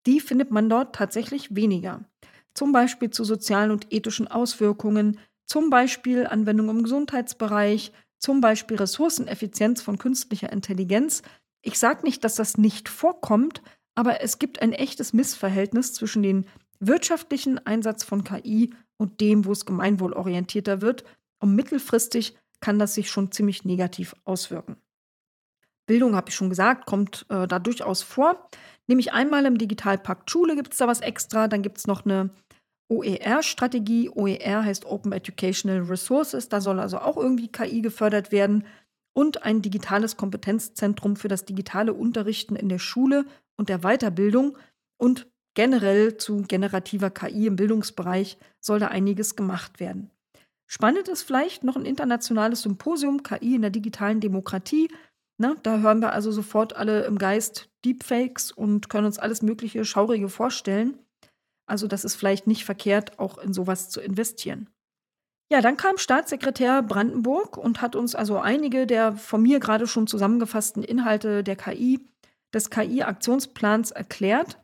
[0.06, 2.04] die findet man dort tatsächlich weniger.
[2.54, 9.82] Zum Beispiel zu sozialen und ethischen Auswirkungen, zum Beispiel Anwendung im Gesundheitsbereich, zum Beispiel Ressourceneffizienz
[9.82, 11.22] von künstlicher Intelligenz.
[11.62, 13.62] Ich sage nicht, dass das nicht vorkommt,
[13.94, 16.44] aber es gibt ein echtes Missverhältnis zwischen dem
[16.80, 21.04] wirtschaftlichen Einsatz von KI und dem, wo es gemeinwohlorientierter wird.
[21.38, 24.76] Und mittelfristig kann das sich schon ziemlich negativ auswirken.
[25.86, 28.48] Bildung, habe ich schon gesagt, kommt äh, da durchaus vor.
[28.86, 32.30] Nämlich einmal im Digitalpakt Schule gibt es da was extra, dann gibt es noch eine
[32.88, 34.10] OER-Strategie.
[34.10, 36.48] OER heißt Open Educational Resources.
[36.48, 38.64] Da soll also auch irgendwie KI gefördert werden.
[39.16, 43.26] Und ein digitales Kompetenzzentrum für das digitale Unterrichten in der Schule
[43.56, 44.58] und der Weiterbildung.
[44.98, 50.10] Und generell zu generativer KI im Bildungsbereich soll da einiges gemacht werden.
[50.66, 54.88] Spannend ist vielleicht noch ein internationales Symposium KI in der digitalen Demokratie.
[55.36, 59.84] Na, da hören wir also sofort alle im Geist Deepfakes und können uns alles mögliche
[59.84, 60.98] Schaurige vorstellen.
[61.66, 64.68] Also das ist vielleicht nicht verkehrt, auch in sowas zu investieren.
[65.50, 70.06] Ja, dann kam Staatssekretär Brandenburg und hat uns also einige der von mir gerade schon
[70.06, 72.00] zusammengefassten Inhalte der KI,
[72.52, 74.58] des KI-Aktionsplans erklärt.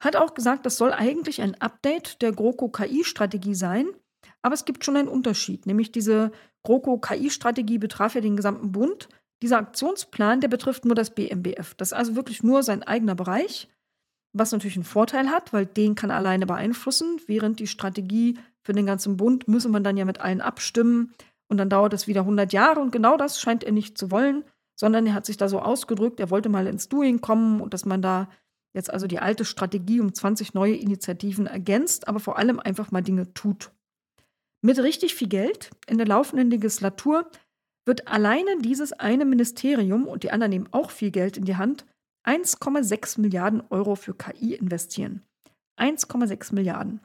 [0.00, 3.86] Hat auch gesagt, das soll eigentlich ein Update der GroKo-KI-Strategie sein.
[4.42, 6.32] Aber es gibt schon einen Unterschied, nämlich diese
[6.64, 9.08] GroKo-KI-Strategie betraf ja den gesamten Bund.
[9.42, 11.74] Dieser Aktionsplan, der betrifft nur das BMBF.
[11.74, 13.68] Das ist also wirklich nur sein eigener Bereich
[14.34, 18.72] was natürlich einen Vorteil hat, weil den kann er alleine beeinflussen, während die Strategie für
[18.72, 21.14] den ganzen Bund müsse man dann ja mit allen abstimmen
[21.48, 24.44] und dann dauert das wieder 100 Jahre und genau das scheint er nicht zu wollen,
[24.74, 27.84] sondern er hat sich da so ausgedrückt, er wollte mal ins Doing kommen und dass
[27.84, 28.28] man da
[28.74, 33.02] jetzt also die alte Strategie um 20 neue Initiativen ergänzt, aber vor allem einfach mal
[33.02, 33.70] Dinge tut.
[34.62, 37.30] Mit richtig viel Geld in der laufenden Legislatur
[37.86, 41.84] wird alleine dieses eine Ministerium und die anderen nehmen auch viel Geld in die Hand
[42.24, 45.22] 1,6 Milliarden Euro für KI investieren.
[45.78, 47.00] 1,6 Milliarden.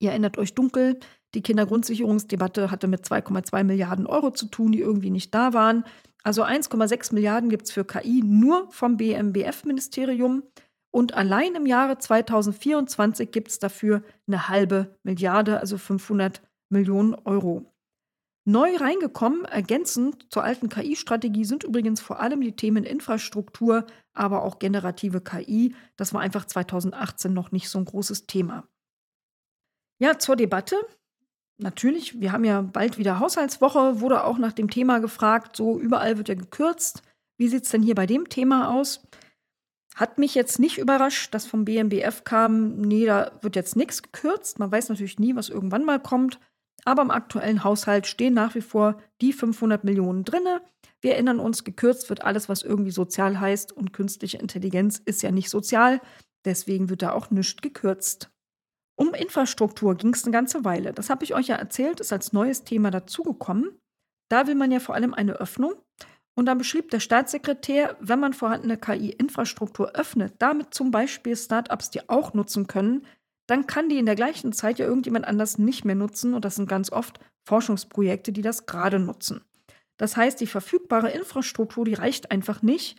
[0.00, 0.98] Ihr erinnert euch dunkel,
[1.34, 5.84] die Kindergrundsicherungsdebatte hatte mit 2,2 Milliarden Euro zu tun, die irgendwie nicht da waren.
[6.22, 10.42] Also 1,6 Milliarden gibt es für KI nur vom BMBF-Ministerium.
[10.90, 16.40] Und allein im Jahre 2024 gibt es dafür eine halbe Milliarde, also 500
[16.70, 17.72] Millionen Euro.
[18.48, 23.84] Neu reingekommen, ergänzend zur alten KI-Strategie, sind übrigens vor allem die Themen Infrastruktur,
[24.14, 25.74] aber auch generative KI.
[25.96, 28.66] Das war einfach 2018 noch nicht so ein großes Thema.
[29.98, 30.76] Ja, zur Debatte.
[31.58, 36.16] Natürlich, wir haben ja bald wieder Haushaltswoche, wurde auch nach dem Thema gefragt, so überall
[36.16, 37.02] wird ja gekürzt.
[37.36, 39.06] Wie sieht es denn hier bei dem Thema aus?
[39.94, 44.58] Hat mich jetzt nicht überrascht, dass vom BMBF kam, nee, da wird jetzt nichts gekürzt.
[44.58, 46.40] Man weiß natürlich nie, was irgendwann mal kommt.
[46.84, 50.62] Aber im aktuellen Haushalt stehen nach wie vor die 500 Millionen drinne.
[51.00, 55.30] Wir erinnern uns, gekürzt wird alles, was irgendwie sozial heißt und künstliche Intelligenz ist ja
[55.30, 56.00] nicht sozial.
[56.44, 58.30] Deswegen wird da auch nichts gekürzt.
[58.96, 60.92] Um Infrastruktur ging es eine ganze Weile.
[60.92, 63.78] Das habe ich euch ja erzählt, ist als neues Thema dazugekommen.
[64.28, 65.74] Da will man ja vor allem eine Öffnung.
[66.34, 72.08] Und dann beschrieb der Staatssekretär, wenn man vorhandene KI-Infrastruktur öffnet, damit zum Beispiel Startups die
[72.08, 73.04] auch nutzen können,
[73.48, 76.34] dann kann die in der gleichen Zeit ja irgendjemand anders nicht mehr nutzen.
[76.34, 79.40] Und das sind ganz oft Forschungsprojekte, die das gerade nutzen.
[79.96, 82.98] Das heißt, die verfügbare Infrastruktur, die reicht einfach nicht.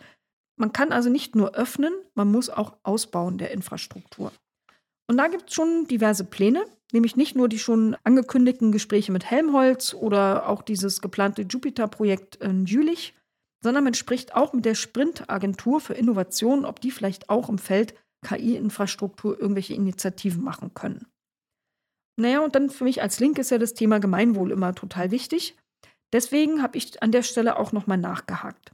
[0.56, 4.32] Man kann also nicht nur öffnen, man muss auch ausbauen der Infrastruktur.
[5.06, 9.30] Und da gibt es schon diverse Pläne, nämlich nicht nur die schon angekündigten Gespräche mit
[9.30, 13.14] Helmholtz oder auch dieses geplante Jupiter-Projekt in Jülich,
[13.62, 17.94] sondern man spricht auch mit der Sprint-Agentur für Innovation, ob die vielleicht auch im Feld
[18.22, 21.06] KI-Infrastruktur irgendwelche Initiativen machen können.
[22.16, 25.56] Naja, und dann für mich als Link ist ja das Thema Gemeinwohl immer total wichtig.
[26.12, 28.72] Deswegen habe ich an der Stelle auch nochmal nachgehakt.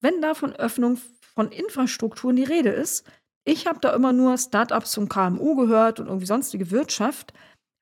[0.00, 0.98] Wenn da von Öffnung
[1.34, 3.10] von Infrastrukturen die Rede ist,
[3.44, 7.32] ich habe da immer nur Startups zum KMU gehört und irgendwie sonstige Wirtschaft.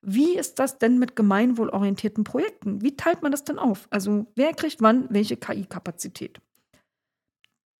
[0.07, 2.83] wie ist das denn mit gemeinwohlorientierten Projekten?
[2.83, 3.87] Wie teilt man das denn auf?
[3.89, 6.39] Also wer kriegt wann welche KI-Kapazität?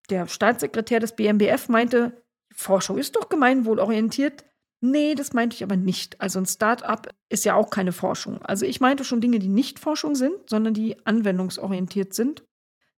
[0.10, 2.25] Der Staatssekretär des BMBF meinte,
[2.56, 4.46] Forschung ist doch gemeinwohlorientiert.
[4.82, 6.20] Nee, das meinte ich aber nicht.
[6.22, 8.42] Also ein Start-up ist ja auch keine Forschung.
[8.42, 12.44] Also ich meinte schon Dinge, die nicht Forschung sind, sondern die anwendungsorientiert sind.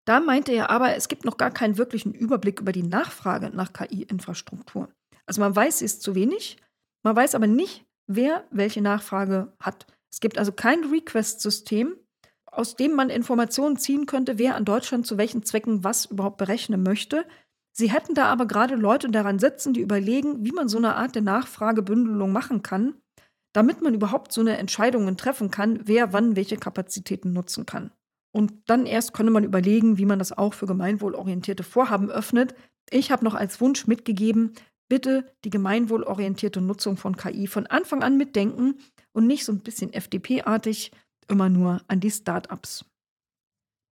[0.06, 3.74] Da meinte er aber, es gibt noch gar keinen wirklichen Überblick über die Nachfrage nach
[3.74, 4.90] KI-Infrastruktur.
[5.26, 6.58] Also man weiß, sie ist zu wenig,
[7.04, 9.88] man weiß aber nicht, wer welche Nachfrage hat.
[10.12, 11.98] Es gibt also kein Request-System,
[12.46, 16.84] aus dem man Informationen ziehen könnte, wer an Deutschland zu welchen Zwecken was überhaupt berechnen
[16.84, 17.26] möchte.
[17.78, 21.14] Sie hätten da aber gerade Leute daran sitzen, die überlegen, wie man so eine Art
[21.14, 22.96] der Nachfragebündelung machen kann,
[23.52, 27.92] damit man überhaupt so eine Entscheidungen treffen kann, wer wann welche Kapazitäten nutzen kann.
[28.34, 32.56] Und dann erst könne man überlegen, wie man das auch für gemeinwohlorientierte Vorhaben öffnet.
[32.90, 34.54] Ich habe noch als Wunsch mitgegeben,
[34.88, 38.76] bitte die gemeinwohlorientierte Nutzung von KI von Anfang an mitdenken
[39.12, 40.92] und nicht so ein bisschen FDP-artig
[41.28, 42.86] immer nur an die Start-ups.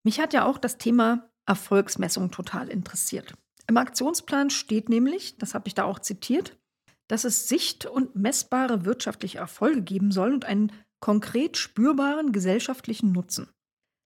[0.04, 3.34] Mich hat ja auch das Thema Erfolgsmessung total interessiert.
[3.66, 6.56] Im Aktionsplan steht nämlich, das habe ich da auch zitiert,
[7.08, 13.50] dass es sicht- und messbare wirtschaftliche Erfolge geben soll und einen konkret spürbaren gesellschaftlichen Nutzen.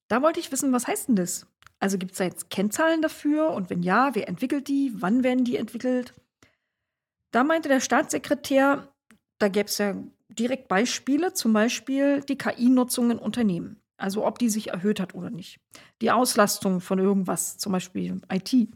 [0.09, 1.47] Da wollte ich wissen, was heißt denn das?
[1.81, 4.93] Also gibt es da jetzt Kennzahlen dafür und wenn ja, wer entwickelt die?
[4.95, 6.13] Wann werden die entwickelt?
[7.31, 8.89] Da meinte der Staatssekretär,
[9.39, 9.95] da gäbe es ja
[10.29, 13.81] direkt Beispiele, zum Beispiel die KI-Nutzung in Unternehmen.
[13.97, 15.61] Also ob die sich erhöht hat oder nicht.
[16.01, 18.69] Die Auslastung von irgendwas, zum Beispiel IT.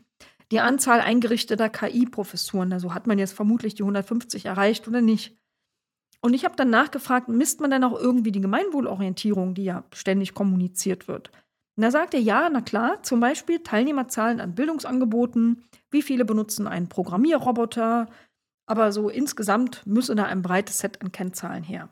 [0.53, 5.35] Die Anzahl eingerichteter KI-Professuren, also hat man jetzt vermutlich die 150 erreicht oder nicht.
[6.21, 10.35] Und ich habe dann nachgefragt, misst man dann auch irgendwie die Gemeinwohlorientierung, die ja ständig
[10.35, 11.31] kommuniziert wird?
[11.77, 16.67] Und da sagt er, ja, na klar, zum Beispiel Teilnehmerzahlen an Bildungsangeboten, wie viele benutzen
[16.67, 18.11] einen Programmierroboter,
[18.67, 21.89] aber so insgesamt müsse da ein breites Set an Kennzahlen her.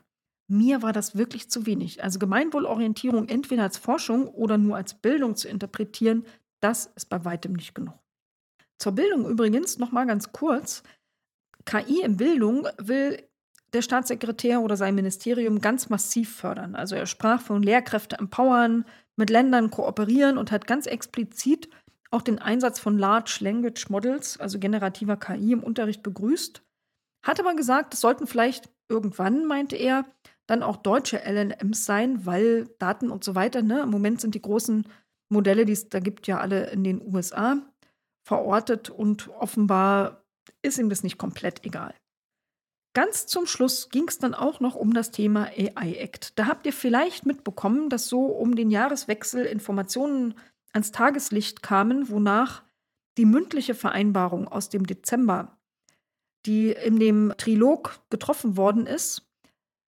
[0.47, 2.03] Mir war das wirklich zu wenig.
[2.03, 6.25] Also Gemeinwohlorientierung entweder als Forschung oder nur als Bildung zu interpretieren,
[6.59, 8.00] das ist bei weitem nicht genug.
[8.81, 10.81] Zur Bildung übrigens noch mal ganz kurz.
[11.65, 13.21] KI in Bildung will
[13.73, 16.73] der Staatssekretär oder sein Ministerium ganz massiv fördern.
[16.73, 18.85] Also er sprach von Lehrkräfte empowern,
[19.17, 21.69] mit Ländern kooperieren und hat ganz explizit
[22.09, 26.63] auch den Einsatz von Large Language Models, also generativer KI im Unterricht begrüßt,
[27.23, 30.05] hat aber gesagt, es sollten vielleicht irgendwann, meinte er,
[30.47, 34.41] dann auch deutsche LLMs sein, weil Daten und so weiter, ne, im Moment sind die
[34.41, 34.87] großen
[35.29, 37.61] Modelle, die es da gibt, ja alle in den USA
[38.23, 40.23] verortet und offenbar
[40.61, 41.93] ist ihm das nicht komplett egal.
[42.93, 46.37] Ganz zum Schluss ging es dann auch noch um das Thema AI Act.
[46.37, 50.35] Da habt ihr vielleicht mitbekommen, dass so um den Jahreswechsel Informationen
[50.73, 52.63] ans Tageslicht kamen, wonach
[53.17, 55.57] die mündliche Vereinbarung aus dem Dezember,
[56.45, 59.25] die in dem Trilog getroffen worden ist,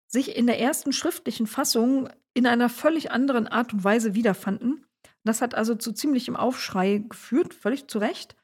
[0.06, 4.86] sich in der ersten schriftlichen Fassung in einer völlig anderen Art und Weise wiederfanden.
[5.24, 8.36] Das hat also zu ziemlichem Aufschrei geführt, völlig zu Recht.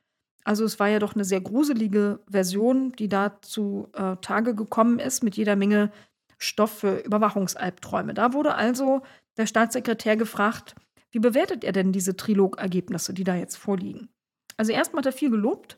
[0.44, 4.98] Also es war ja doch eine sehr gruselige Version, die da zu äh, Tage gekommen
[4.98, 5.90] ist, mit jeder Menge
[6.38, 8.14] Stoff für Überwachungsalbträume.
[8.14, 9.02] Da wurde also
[9.36, 10.74] der Staatssekretär gefragt,
[11.10, 14.08] wie bewertet er denn diese Trilog-Ergebnisse, die da jetzt vorliegen?
[14.56, 15.76] Also erstmal hat er viel gelobt,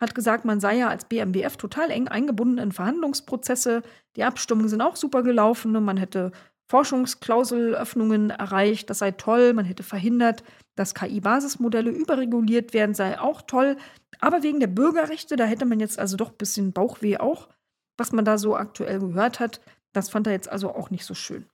[0.00, 3.82] hat gesagt, man sei ja als BMBF total eng eingebunden in Verhandlungsprozesse.
[4.16, 5.72] Die Abstimmungen sind auch super gelaufen.
[5.72, 5.80] Ne?
[5.80, 6.32] Man hätte
[6.72, 9.52] Forschungsklauselöffnungen erreicht, das sei toll.
[9.52, 10.42] Man hätte verhindert,
[10.74, 13.76] dass KI-Basismodelle überreguliert werden, sei auch toll.
[14.20, 17.50] Aber wegen der Bürgerrechte, da hätte man jetzt also doch ein bisschen Bauchweh auch,
[17.98, 19.60] was man da so aktuell gehört hat.
[19.92, 21.44] Das fand er jetzt also auch nicht so schön.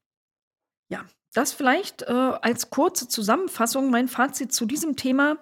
[0.89, 1.05] Ja,
[1.35, 5.39] das vielleicht äh, als kurze Zusammenfassung mein Fazit zu diesem Thema.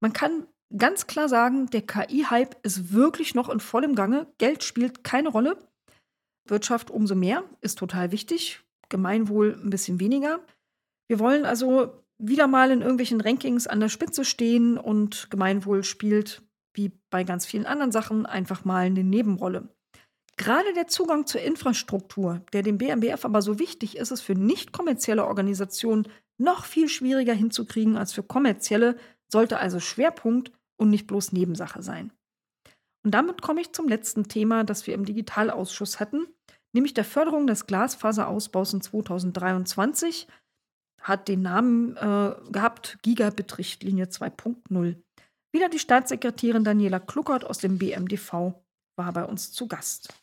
[0.00, 4.26] Man kann ganz klar sagen, der KI-Hype ist wirklich noch in vollem Gange.
[4.38, 5.56] Geld spielt keine Rolle.
[6.48, 8.64] Wirtschaft umso mehr, ist total wichtig.
[8.90, 10.40] Gemeinwohl ein bisschen weniger.
[11.08, 16.42] Wir wollen also wieder mal in irgendwelchen Rankings an der Spitze stehen und Gemeinwohl spielt,
[16.74, 19.68] wie bei ganz vielen anderen Sachen, einfach mal eine Nebenrolle.
[20.36, 24.72] Gerade der Zugang zur Infrastruktur, der dem BMBF aber so wichtig ist, ist für nicht
[24.72, 28.96] kommerzielle Organisationen noch viel schwieriger hinzukriegen als für kommerzielle,
[29.30, 32.12] sollte also Schwerpunkt und nicht bloß Nebensache sein.
[33.04, 36.26] Und damit komme ich zum letzten Thema, das wir im Digitalausschuss hatten,
[36.72, 40.26] nämlich der Förderung des Glasfaserausbaus in 2023.
[41.00, 44.96] Hat den Namen äh, gehabt Gigabit-Richtlinie 2.0.
[45.52, 48.54] Wieder die Staatssekretärin Daniela Kluckert aus dem BMDV
[48.96, 50.14] war bei uns zu Gast.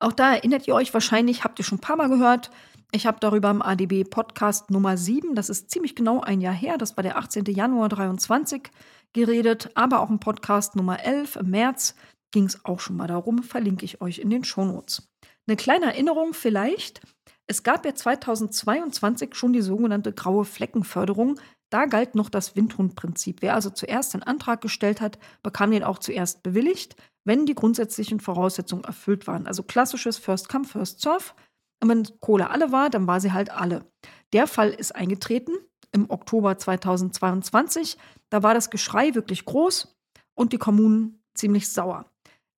[0.00, 2.50] Auch da erinnert ihr euch wahrscheinlich, habt ihr schon ein paar Mal gehört.
[2.90, 6.78] Ich habe darüber im ADB Podcast Nummer 7, das ist ziemlich genau ein Jahr her,
[6.78, 7.44] das war der 18.
[7.44, 8.70] Januar 23,
[9.12, 9.70] geredet.
[9.74, 11.94] Aber auch im Podcast Nummer 11 im März
[12.30, 15.08] ging es auch schon mal darum, verlinke ich euch in den Shownotes.
[15.46, 17.00] Eine kleine Erinnerung vielleicht.
[17.46, 21.40] Es gab ja 2022 schon die sogenannte graue Fleckenförderung.
[21.70, 23.40] Da galt noch das Windhundprinzip.
[23.40, 28.20] Wer also zuerst einen Antrag gestellt hat, bekam den auch zuerst bewilligt, wenn die grundsätzlichen
[28.20, 29.46] Voraussetzungen erfüllt waren.
[29.46, 31.32] Also klassisches First Come, First Serve.
[31.80, 33.90] Und wenn Kohle alle war, dann war sie halt alle.
[34.32, 35.52] Der Fall ist eingetreten
[35.92, 37.96] im Oktober 2022.
[38.30, 39.96] Da war das Geschrei wirklich groß
[40.34, 42.04] und die Kommunen ziemlich sauer.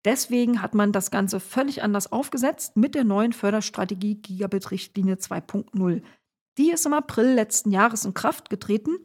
[0.04, 6.02] Deswegen hat man das Ganze völlig anders aufgesetzt mit der neuen Förderstrategie Gigabit-Richtlinie 2.0.
[6.58, 8.96] Die ist im April letzten Jahres in Kraft getreten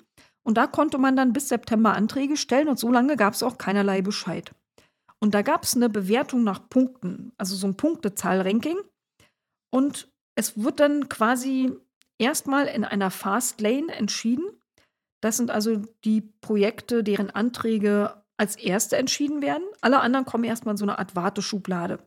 [0.43, 3.57] und da konnte man dann bis September Anträge stellen und so lange gab es auch
[3.57, 4.53] keinerlei Bescheid.
[5.19, 8.77] Und da gab es eine Bewertung nach Punkten, also so ein Punktezahl-Ranking.
[9.71, 11.73] Und es wird dann quasi
[12.19, 14.45] erstmal in einer Fast Lane entschieden.
[15.21, 19.63] Das sind also die Projekte, deren Anträge als erste entschieden werden.
[19.81, 21.99] Alle anderen kommen erstmal in so eine Art Warteschublade.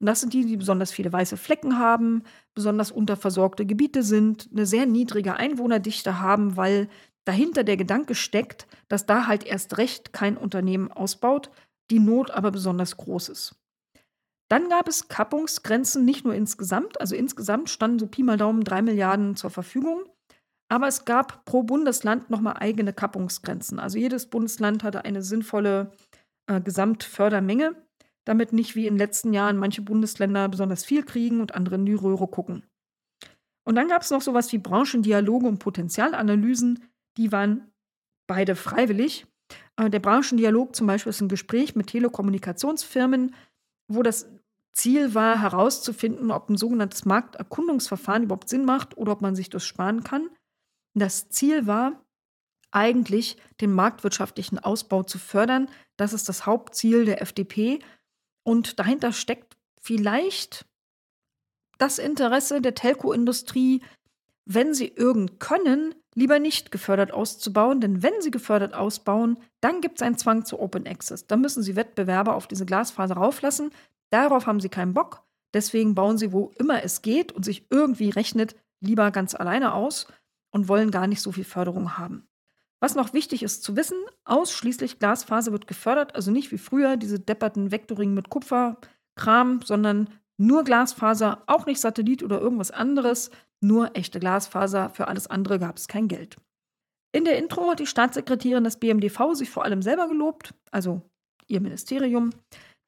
[0.00, 2.22] Und das sind die, die besonders viele weiße Flecken haben,
[2.54, 6.88] besonders unterversorgte Gebiete sind, eine sehr niedrige Einwohnerdichte haben, weil
[7.24, 11.50] dahinter der Gedanke steckt, dass da halt erst recht kein Unternehmen ausbaut,
[11.90, 13.56] die Not aber besonders groß ist.
[14.48, 18.80] Dann gab es Kappungsgrenzen nicht nur insgesamt, also insgesamt standen so Pi mal Daumen drei
[18.82, 20.04] Milliarden zur Verfügung.
[20.68, 23.78] Aber es gab pro Bundesland nochmal eigene Kappungsgrenzen.
[23.78, 25.92] Also jedes Bundesland hatte eine sinnvolle
[26.46, 27.74] äh, Gesamtfördermenge,
[28.24, 31.86] damit nicht wie in den letzten Jahren manche Bundesländer besonders viel kriegen und andere in
[31.86, 32.64] die Röhre gucken.
[33.64, 36.84] Und dann gab es noch sowas wie Branchendialoge und Potenzialanalysen.
[37.16, 37.70] Die waren
[38.26, 39.26] beide freiwillig.
[39.76, 43.34] Äh, der Branchendialog zum Beispiel ist ein Gespräch mit Telekommunikationsfirmen,
[43.90, 44.30] wo das
[44.72, 49.64] Ziel war herauszufinden, ob ein sogenanntes Markterkundungsverfahren überhaupt Sinn macht oder ob man sich das
[49.66, 50.28] sparen kann.
[50.98, 52.04] Das Ziel war
[52.70, 55.68] eigentlich, den marktwirtschaftlichen Ausbau zu fördern.
[55.96, 57.80] Das ist das Hauptziel der FDP.
[58.42, 60.66] Und dahinter steckt vielleicht
[61.78, 63.82] das Interesse der Telco-Industrie,
[64.44, 67.80] wenn sie irgend können, lieber nicht gefördert auszubauen.
[67.80, 71.26] Denn wenn sie gefördert ausbauen, dann gibt es einen Zwang zu Open Access.
[71.26, 73.70] Da müssen sie Wettbewerber auf diese Glasfaser rauflassen.
[74.10, 75.22] Darauf haben sie keinen Bock.
[75.54, 80.06] Deswegen bauen sie, wo immer es geht und sich irgendwie rechnet, lieber ganz alleine aus
[80.50, 82.28] und wollen gar nicht so viel Förderung haben.
[82.80, 87.18] Was noch wichtig ist zu wissen, ausschließlich Glasfaser wird gefördert, also nicht wie früher diese
[87.18, 93.30] depperten Vektoring mit Kupferkram, sondern nur Glasfaser, auch nicht Satellit oder irgendwas anderes,
[93.60, 96.36] nur echte Glasfaser, für alles andere gab es kein Geld.
[97.10, 101.02] In der Intro hat die Staatssekretärin des BMDV sich vor allem selber gelobt, also
[101.48, 102.30] ihr Ministerium.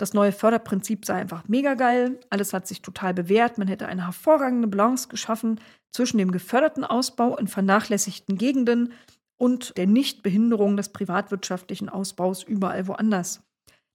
[0.01, 2.19] Das neue Förderprinzip sei einfach mega geil.
[2.31, 3.59] Alles hat sich total bewährt.
[3.59, 5.61] Man hätte eine hervorragende Balance geschaffen
[5.93, 8.95] zwischen dem geförderten Ausbau in vernachlässigten Gegenden
[9.37, 13.43] und der Nichtbehinderung des privatwirtschaftlichen Ausbaus überall woanders.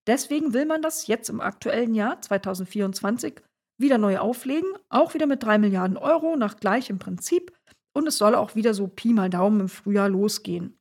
[0.05, 3.41] Deswegen will man das jetzt im aktuellen Jahr 2024
[3.79, 7.51] wieder neu auflegen, auch wieder mit 3 Milliarden Euro nach gleichem Prinzip.
[7.93, 10.77] Und es soll auch wieder so Pi mal Daumen im Frühjahr losgehen.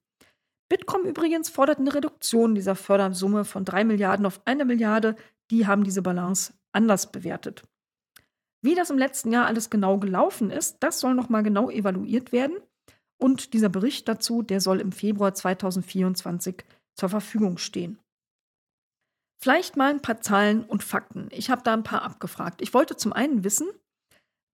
[0.69, 5.17] Bitkom übrigens fordert eine Reduktion dieser Fördersumme von 3 Milliarden auf eine Milliarde.
[5.51, 7.63] Die haben diese Balance anders bewertet.
[8.63, 12.57] Wie das im letzten Jahr alles genau gelaufen ist, das soll nochmal genau evaluiert werden.
[13.19, 17.99] Und dieser Bericht dazu, der soll im Februar 2024 zur Verfügung stehen.
[19.41, 21.29] Vielleicht mal ein paar Zahlen und Fakten.
[21.31, 22.63] Ich habe da ein paar abgefragt.
[22.63, 23.69] Ich wollte zum einen wissen,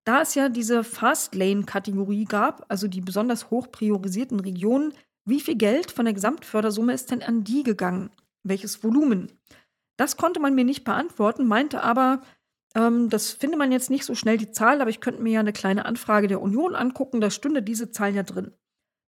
[0.03, 4.93] da es ja diese Fast Lane-Kategorie gab, also die besonders hoch priorisierten Regionen,
[5.25, 8.09] wie viel Geld von der Gesamtfördersumme ist denn an die gegangen?
[8.43, 9.31] Welches Volumen?
[9.97, 12.21] Das konnte man mir nicht beantworten, meinte aber,
[12.75, 15.39] ähm, das finde man jetzt nicht so schnell die Zahl, aber ich könnte mir ja
[15.39, 18.51] eine kleine Anfrage der Union angucken, da stünde diese Zahl ja drin.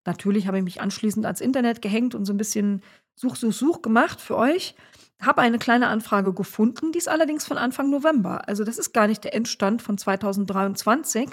[0.06, 2.82] Natürlich habe ich mich anschließend ans Internet gehängt und so ein bisschen
[3.16, 4.74] Such, Such, Such gemacht für euch.
[5.22, 8.46] Habe eine kleine Anfrage gefunden, die ist allerdings von Anfang November.
[8.48, 11.30] Also das ist gar nicht der Endstand von 2023.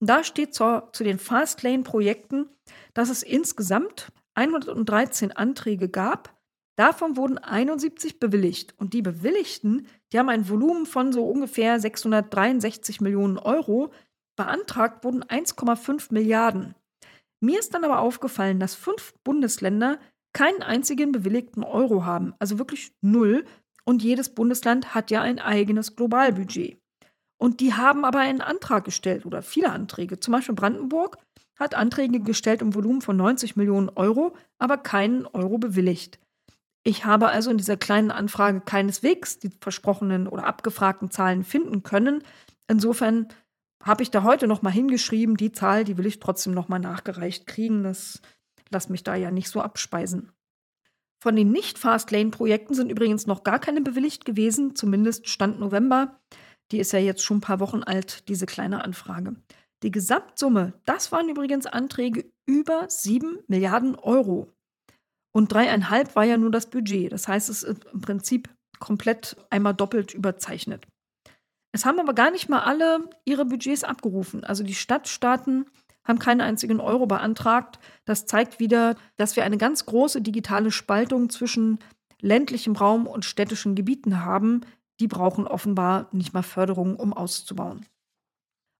[0.00, 2.48] Da steht zur, zu den Fastlane-Projekten,
[2.94, 6.38] dass es insgesamt 113 Anträge gab.
[6.76, 8.74] Davon wurden 71 bewilligt.
[8.78, 13.92] Und die Bewilligten, die haben ein Volumen von so ungefähr 663 Millionen Euro.
[14.36, 16.74] Beantragt wurden 1,5 Milliarden.
[17.40, 19.98] Mir ist dann aber aufgefallen, dass fünf Bundesländer
[20.32, 23.44] keinen einzigen bewilligten Euro haben, also wirklich null.
[23.84, 26.78] Und jedes Bundesland hat ja ein eigenes Globalbudget.
[27.36, 30.20] Und die haben aber einen Antrag gestellt oder viele Anträge.
[30.20, 31.18] Zum Beispiel Brandenburg
[31.62, 36.18] hat Anträge gestellt im Volumen von 90 Millionen Euro, aber keinen Euro bewilligt.
[36.84, 42.24] Ich habe also in dieser kleinen Anfrage keineswegs die versprochenen oder abgefragten Zahlen finden können.
[42.66, 43.28] Insofern
[43.82, 46.78] habe ich da heute noch mal hingeschrieben, die Zahl, die will ich trotzdem noch mal
[46.78, 47.84] nachgereicht kriegen.
[47.84, 48.20] Das
[48.70, 50.32] lass mich da ja nicht so abspeisen.
[51.22, 56.18] Von den nicht Fastlane-Projekten sind übrigens noch gar keine bewilligt gewesen, zumindest Stand November.
[56.72, 59.36] Die ist ja jetzt schon ein paar Wochen alt, diese kleine Anfrage.
[59.82, 64.52] Die Gesamtsumme, das waren übrigens Anträge über 7 Milliarden Euro.
[65.34, 67.10] Und dreieinhalb war ja nur das Budget.
[67.10, 70.86] Das heißt, es ist im Prinzip komplett einmal doppelt überzeichnet.
[71.72, 74.44] Es haben aber gar nicht mal alle ihre Budgets abgerufen.
[74.44, 75.66] Also die Stadtstaaten
[76.04, 77.78] haben keinen einzigen Euro beantragt.
[78.04, 81.78] Das zeigt wieder, dass wir eine ganz große digitale Spaltung zwischen
[82.20, 84.60] ländlichem Raum und städtischen Gebieten haben.
[85.00, 87.86] Die brauchen offenbar nicht mal Förderung, um auszubauen.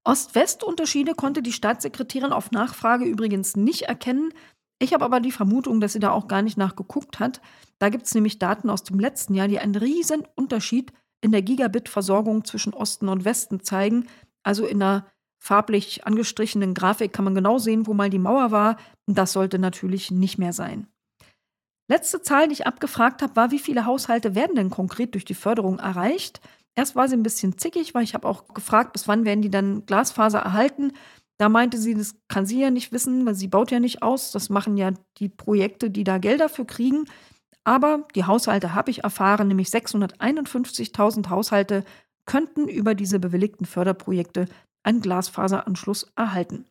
[0.05, 4.33] Ost-West-Unterschiede konnte die Staatssekretärin auf Nachfrage übrigens nicht erkennen.
[4.79, 7.41] Ich habe aber die Vermutung, dass sie da auch gar nicht nachgeguckt hat.
[7.79, 11.43] Da gibt es nämlich Daten aus dem letzten Jahr, die einen riesen Unterschied in der
[11.43, 14.09] Gigabit-Versorgung zwischen Osten und Westen zeigen.
[14.43, 15.07] Also in einer
[15.39, 18.77] farblich angestrichenen Grafik kann man genau sehen, wo mal die Mauer war.
[19.07, 20.89] Das sollte natürlich nicht mehr sein.
[21.89, 25.35] Letzte Zahl, die ich abgefragt habe, war, wie viele Haushalte werden denn konkret durch die
[25.35, 26.41] Förderung erreicht?
[26.75, 29.51] Erst war sie ein bisschen zickig, weil ich habe auch gefragt, bis wann werden die
[29.51, 30.93] dann Glasfaser erhalten.
[31.39, 34.33] Da meinte sie, das kann sie ja nicht wissen, weil sie baut ja nicht aus.
[34.33, 37.05] Das machen ja die Projekte, die da Gelder für kriegen.
[37.65, 41.85] Aber die Haushalte habe ich erfahren, nämlich 651.000 Haushalte
[42.27, 44.47] könnten über diese bewilligten Förderprojekte
[44.83, 46.67] einen Glasfaseranschluss erhalten.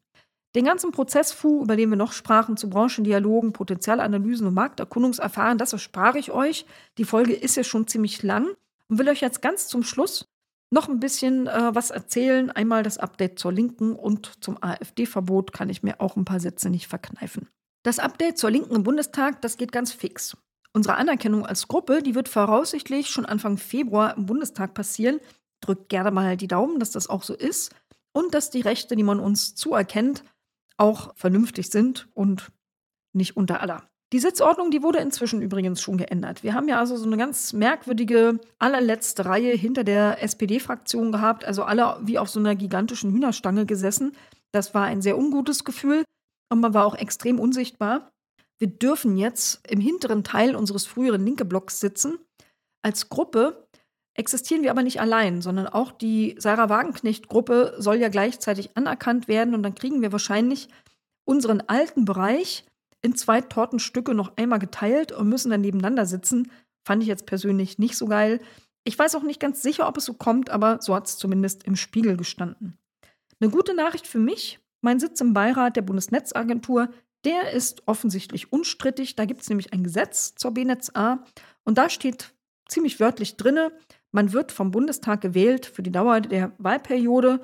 [0.55, 5.71] Den ganzen Prozess FU, über den wir noch sprachen, zu Branchendialogen, Potenzialanalysen und Markterkundungserfahren, das
[5.71, 6.65] erspare ich euch.
[6.97, 8.49] Die Folge ist ja schon ziemlich lang
[8.91, 10.27] und will euch jetzt ganz zum Schluss
[10.69, 12.51] noch ein bisschen äh, was erzählen.
[12.51, 16.69] Einmal das Update zur Linken und zum AfD-Verbot kann ich mir auch ein paar Sätze
[16.69, 17.47] nicht verkneifen.
[17.83, 20.37] Das Update zur Linken im Bundestag, das geht ganz fix.
[20.73, 25.19] Unsere Anerkennung als Gruppe, die wird voraussichtlich schon Anfang Februar im Bundestag passieren.
[25.61, 27.73] Drückt gerne mal die Daumen, dass das auch so ist
[28.13, 30.23] und dass die Rechte, die man uns zuerkennt,
[30.77, 32.51] auch vernünftig sind und
[33.13, 33.90] nicht unter aller.
[34.13, 36.43] Die Sitzordnung, die wurde inzwischen übrigens schon geändert.
[36.43, 41.63] Wir haben ja also so eine ganz merkwürdige allerletzte Reihe hinter der SPD-Fraktion gehabt, also
[41.63, 44.11] alle wie auf so einer gigantischen Hühnerstange gesessen.
[44.51, 46.03] Das war ein sehr ungutes Gefühl
[46.49, 48.11] und man war auch extrem unsichtbar.
[48.59, 52.19] Wir dürfen jetzt im hinteren Teil unseres früheren linke Blocks sitzen.
[52.83, 53.65] Als Gruppe
[54.13, 59.55] existieren wir aber nicht allein, sondern auch die Sarah Wagenknecht-Gruppe soll ja gleichzeitig anerkannt werden
[59.55, 60.67] und dann kriegen wir wahrscheinlich
[61.23, 62.65] unseren alten Bereich
[63.01, 66.51] in zwei Tortenstücke noch einmal geteilt und müssen dann nebeneinander sitzen.
[66.83, 68.39] Fand ich jetzt persönlich nicht so geil.
[68.83, 71.63] Ich weiß auch nicht ganz sicher, ob es so kommt, aber so hat es zumindest
[71.63, 72.77] im Spiegel gestanden.
[73.39, 76.89] Eine gute Nachricht für mich: Mein Sitz im Beirat der Bundesnetzagentur
[77.23, 79.15] der ist offensichtlich unstrittig.
[79.15, 81.23] Da gibt es nämlich ein Gesetz zur BNetzA
[81.63, 82.33] und da steht
[82.67, 83.71] ziemlich wörtlich drinne,
[84.11, 87.41] man wird vom Bundestag gewählt für die Dauer der Wahlperiode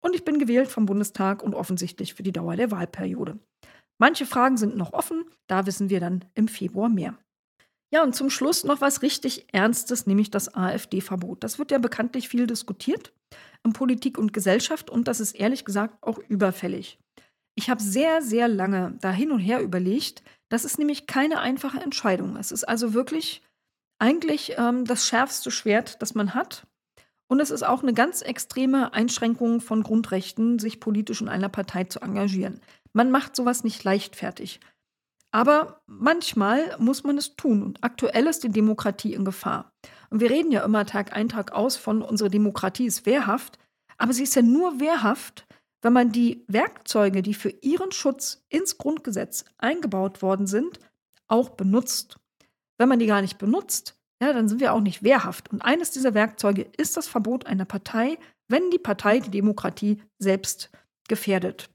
[0.00, 3.38] und ich bin gewählt vom Bundestag und offensichtlich für die Dauer der Wahlperiode.
[3.98, 7.18] Manche Fragen sind noch offen, da wissen wir dann im Februar mehr.
[7.92, 11.42] Ja, und zum Schluss noch was richtig Ernstes, nämlich das AfD-Verbot.
[11.42, 13.12] Das wird ja bekanntlich viel diskutiert
[13.64, 16.98] in Politik und Gesellschaft und das ist ehrlich gesagt auch überfällig.
[17.54, 20.22] Ich habe sehr, sehr lange da hin und her überlegt.
[20.48, 22.36] Das ist nämlich keine einfache Entscheidung.
[22.36, 23.42] Es ist also wirklich
[23.98, 26.66] eigentlich ähm, das schärfste Schwert, das man hat.
[27.26, 31.84] Und es ist auch eine ganz extreme Einschränkung von Grundrechten, sich politisch in einer Partei
[31.84, 32.60] zu engagieren.
[32.92, 34.60] Man macht sowas nicht leichtfertig.
[35.30, 37.62] Aber manchmal muss man es tun.
[37.62, 39.70] Und aktuell ist die Demokratie in Gefahr.
[40.10, 43.58] Und wir reden ja immer Tag ein, Tag aus von, unsere Demokratie ist wehrhaft.
[43.98, 45.46] Aber sie ist ja nur wehrhaft,
[45.82, 50.80] wenn man die Werkzeuge, die für ihren Schutz ins Grundgesetz eingebaut worden sind,
[51.28, 52.18] auch benutzt.
[52.78, 55.52] Wenn man die gar nicht benutzt, ja, dann sind wir auch nicht wehrhaft.
[55.52, 58.18] Und eines dieser Werkzeuge ist das Verbot einer Partei,
[58.48, 60.70] wenn die Partei die Demokratie selbst
[61.06, 61.70] gefährdet.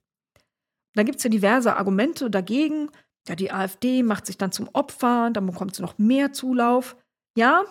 [0.93, 2.89] Da gibt es ja diverse Argumente dagegen.
[3.27, 6.97] Ja, die AfD macht sich dann zum Opfer, dann bekommt sie noch mehr Zulauf.
[7.37, 7.63] Ja,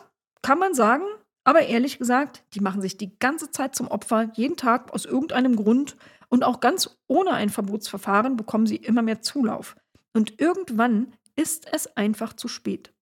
[0.42, 1.04] kann man sagen,
[1.44, 5.56] aber ehrlich gesagt, die machen sich die ganze Zeit zum Opfer, jeden Tag aus irgendeinem
[5.56, 5.96] Grund.
[6.28, 9.76] Und auch ganz ohne ein Verbotsverfahren bekommen sie immer mehr Zulauf.
[10.14, 12.92] Und irgendwann ist es einfach zu spät.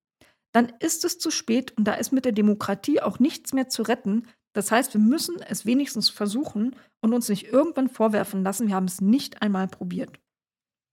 [0.52, 3.82] Dann ist es zu spät und da ist mit der Demokratie auch nichts mehr zu
[3.82, 4.26] retten.
[4.53, 8.86] Das heißt, wir müssen es wenigstens versuchen und uns nicht irgendwann vorwerfen lassen, wir haben
[8.86, 10.18] es nicht einmal probiert.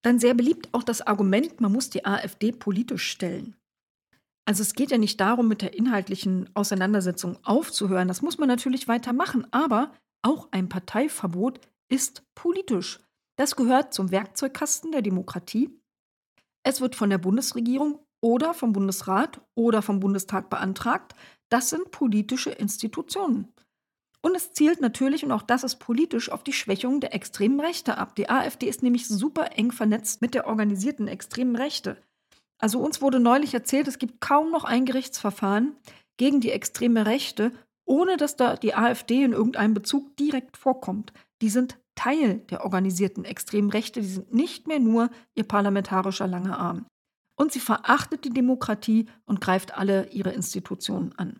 [0.03, 3.55] Dann sehr beliebt auch das Argument, man muss die AfD politisch stellen.
[4.47, 8.07] Also es geht ja nicht darum, mit der inhaltlichen Auseinandersetzung aufzuhören.
[8.07, 9.45] Das muss man natürlich weitermachen.
[9.51, 9.91] Aber
[10.21, 13.01] auch ein Parteiverbot ist politisch.
[13.37, 15.69] Das gehört zum Werkzeugkasten der Demokratie.
[16.63, 21.13] Es wird von der Bundesregierung oder vom Bundesrat oder vom Bundestag beantragt.
[21.49, 23.53] Das sind politische Institutionen.
[24.21, 27.97] Und es zielt natürlich, und auch das ist politisch, auf die Schwächung der extremen Rechte
[27.97, 28.15] ab.
[28.15, 31.97] Die AfD ist nämlich super eng vernetzt mit der organisierten extremen Rechte.
[32.57, 35.75] Also uns wurde neulich erzählt, es gibt kaum noch ein Gerichtsverfahren
[36.17, 37.51] gegen die extreme Rechte,
[37.85, 41.13] ohne dass da die AfD in irgendeinem Bezug direkt vorkommt.
[41.41, 46.57] Die sind Teil der organisierten extremen Rechte, die sind nicht mehr nur ihr parlamentarischer langer
[46.59, 46.85] Arm.
[47.37, 51.39] Und sie verachtet die Demokratie und greift alle ihre Institutionen an.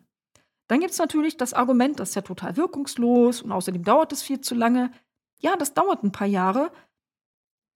[0.68, 4.22] Dann gibt es natürlich das Argument, das ist ja total wirkungslos und außerdem dauert es
[4.22, 4.92] viel zu lange.
[5.40, 6.70] Ja, das dauert ein paar Jahre.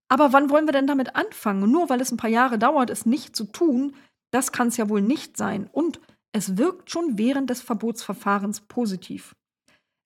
[0.08, 1.70] Aber wann wollen wir denn damit anfangen?
[1.70, 3.96] nur weil es ein paar Jahre dauert, es nicht zu tun,
[4.30, 5.68] das kann es ja wohl nicht sein.
[5.72, 6.00] Und
[6.32, 9.34] es wirkt schon während des Verbotsverfahrens positiv.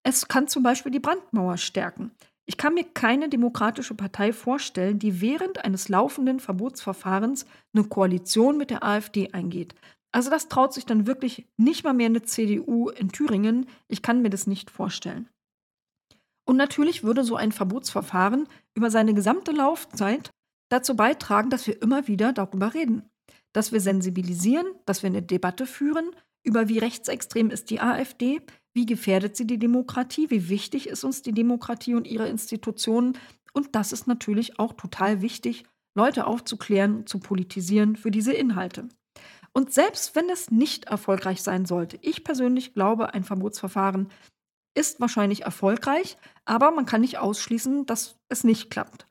[0.05, 2.13] Es kann zum Beispiel die Brandmauer stärken.
[2.47, 7.45] Ich kann mir keine demokratische Partei vorstellen, die während eines laufenden Verbotsverfahrens
[7.75, 9.75] eine Koalition mit der AfD eingeht.
[10.13, 13.67] Also das traut sich dann wirklich nicht mal mehr eine CDU in Thüringen.
[13.89, 15.29] Ich kann mir das nicht vorstellen.
[16.45, 20.31] Und natürlich würde so ein Verbotsverfahren über seine gesamte Laufzeit
[20.69, 23.03] dazu beitragen, dass wir immer wieder darüber reden.
[23.53, 26.11] Dass wir sensibilisieren, dass wir eine Debatte führen
[26.45, 28.41] über wie rechtsextrem ist die AfD,
[28.77, 33.17] wie gefährdet sie die Demokratie, wie wichtig ist uns die Demokratie und ihre Institutionen.
[33.55, 35.65] Und das ist natürlich auch total wichtig,
[35.97, 38.87] Leute aufzuklären, zu politisieren für diese Inhalte.
[39.55, 44.11] Und selbst wenn es nicht erfolgreich sein sollte, ich persönlich glaube, ein Verbotsverfahren
[44.77, 49.07] ist wahrscheinlich erfolgreich, aber man kann nicht ausschließen, dass es nicht klappt.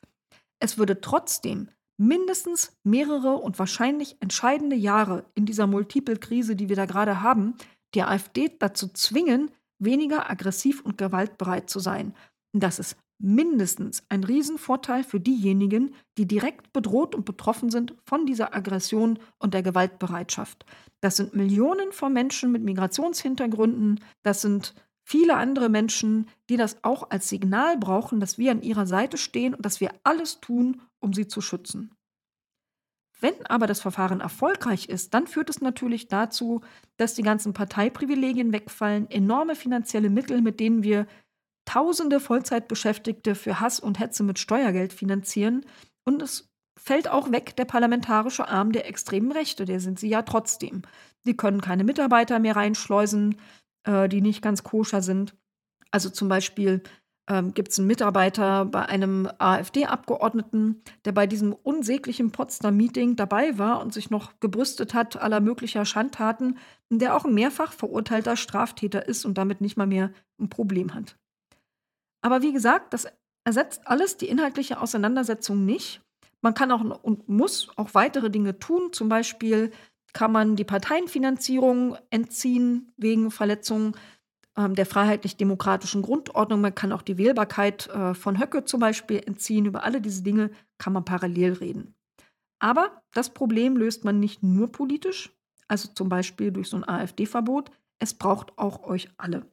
[0.59, 6.85] Es würde trotzdem mindestens mehrere und wahrscheinlich entscheidende Jahre in dieser Multiple-Krise, die wir da
[6.85, 7.55] gerade haben,
[7.95, 12.13] die AfD dazu zwingen, weniger aggressiv und gewaltbereit zu sein.
[12.53, 18.53] Das ist mindestens ein Riesenvorteil für diejenigen, die direkt bedroht und betroffen sind von dieser
[18.53, 20.65] Aggression und der Gewaltbereitschaft.
[21.01, 24.73] Das sind Millionen von Menschen mit Migrationshintergründen, das sind
[25.03, 29.53] viele andere Menschen, die das auch als Signal brauchen, dass wir an ihrer Seite stehen
[29.53, 31.91] und dass wir alles tun, um sie zu schützen.
[33.21, 36.61] Wenn aber das Verfahren erfolgreich ist, dann führt es natürlich dazu,
[36.97, 41.07] dass die ganzen Parteiprivilegien wegfallen, enorme finanzielle Mittel, mit denen wir
[41.65, 45.65] tausende Vollzeitbeschäftigte für Hass und Hetze mit Steuergeld finanzieren.
[46.03, 49.65] Und es fällt auch weg der parlamentarische Arm der extremen Rechte.
[49.65, 50.83] Der sind sie ja trotzdem.
[51.25, 53.39] Die können keine Mitarbeiter mehr reinschleusen,
[53.85, 55.35] äh, die nicht ganz koscher sind.
[55.89, 56.83] Also zum Beispiel
[57.27, 63.81] ähm, gibt es einen Mitarbeiter bei einem AfD-Abgeordneten, der bei diesem unsäglichen Potsdam-Meeting dabei war
[63.81, 66.57] und sich noch gebrüstet hat aller möglicher Schandtaten,
[66.89, 71.17] der auch ein mehrfach verurteilter Straftäter ist und damit nicht mal mehr ein Problem hat.
[72.21, 73.07] Aber wie gesagt, das
[73.43, 76.01] ersetzt alles die inhaltliche Auseinandersetzung nicht.
[76.41, 78.91] Man kann auch und muss auch weitere Dinge tun.
[78.91, 79.71] Zum Beispiel
[80.13, 84.01] kann man die Parteienfinanzierung entziehen wegen Verletzung ähm,
[84.57, 86.61] der freiheitlich-demokratischen Grundordnung.
[86.61, 89.65] Man kann auch die Wählbarkeit äh, von Höcke zum Beispiel entziehen.
[89.65, 91.95] Über alle diese Dinge kann man parallel reden.
[92.59, 95.31] Aber das Problem löst man nicht nur politisch,
[95.67, 97.69] also zum Beispiel durch so ein AfD-Verbot.
[97.99, 99.45] Es braucht auch euch alle.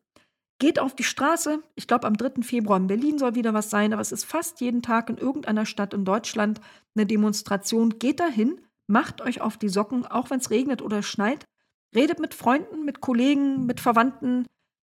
[0.58, 1.60] Geht auf die Straße.
[1.74, 2.42] Ich glaube, am 3.
[2.42, 5.66] Februar in Berlin soll wieder was sein, aber es ist fast jeden Tag in irgendeiner
[5.66, 6.60] Stadt in Deutschland
[6.94, 7.98] eine Demonstration.
[7.98, 11.46] Geht dahin, macht euch auf die Socken, auch wenn es regnet oder schneit.
[11.94, 14.46] Redet mit Freunden, mit Kollegen, mit Verwandten,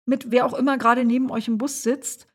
[0.09, 2.27] mit wer auch immer gerade neben euch im Bus sitzt.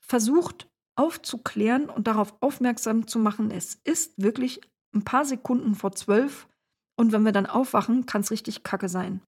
[0.00, 4.60] Versucht aufzuklären und darauf aufmerksam zu machen, es ist wirklich
[4.94, 6.48] ein paar Sekunden vor zwölf
[6.96, 9.20] und wenn wir dann aufwachen, kann es richtig kacke sein.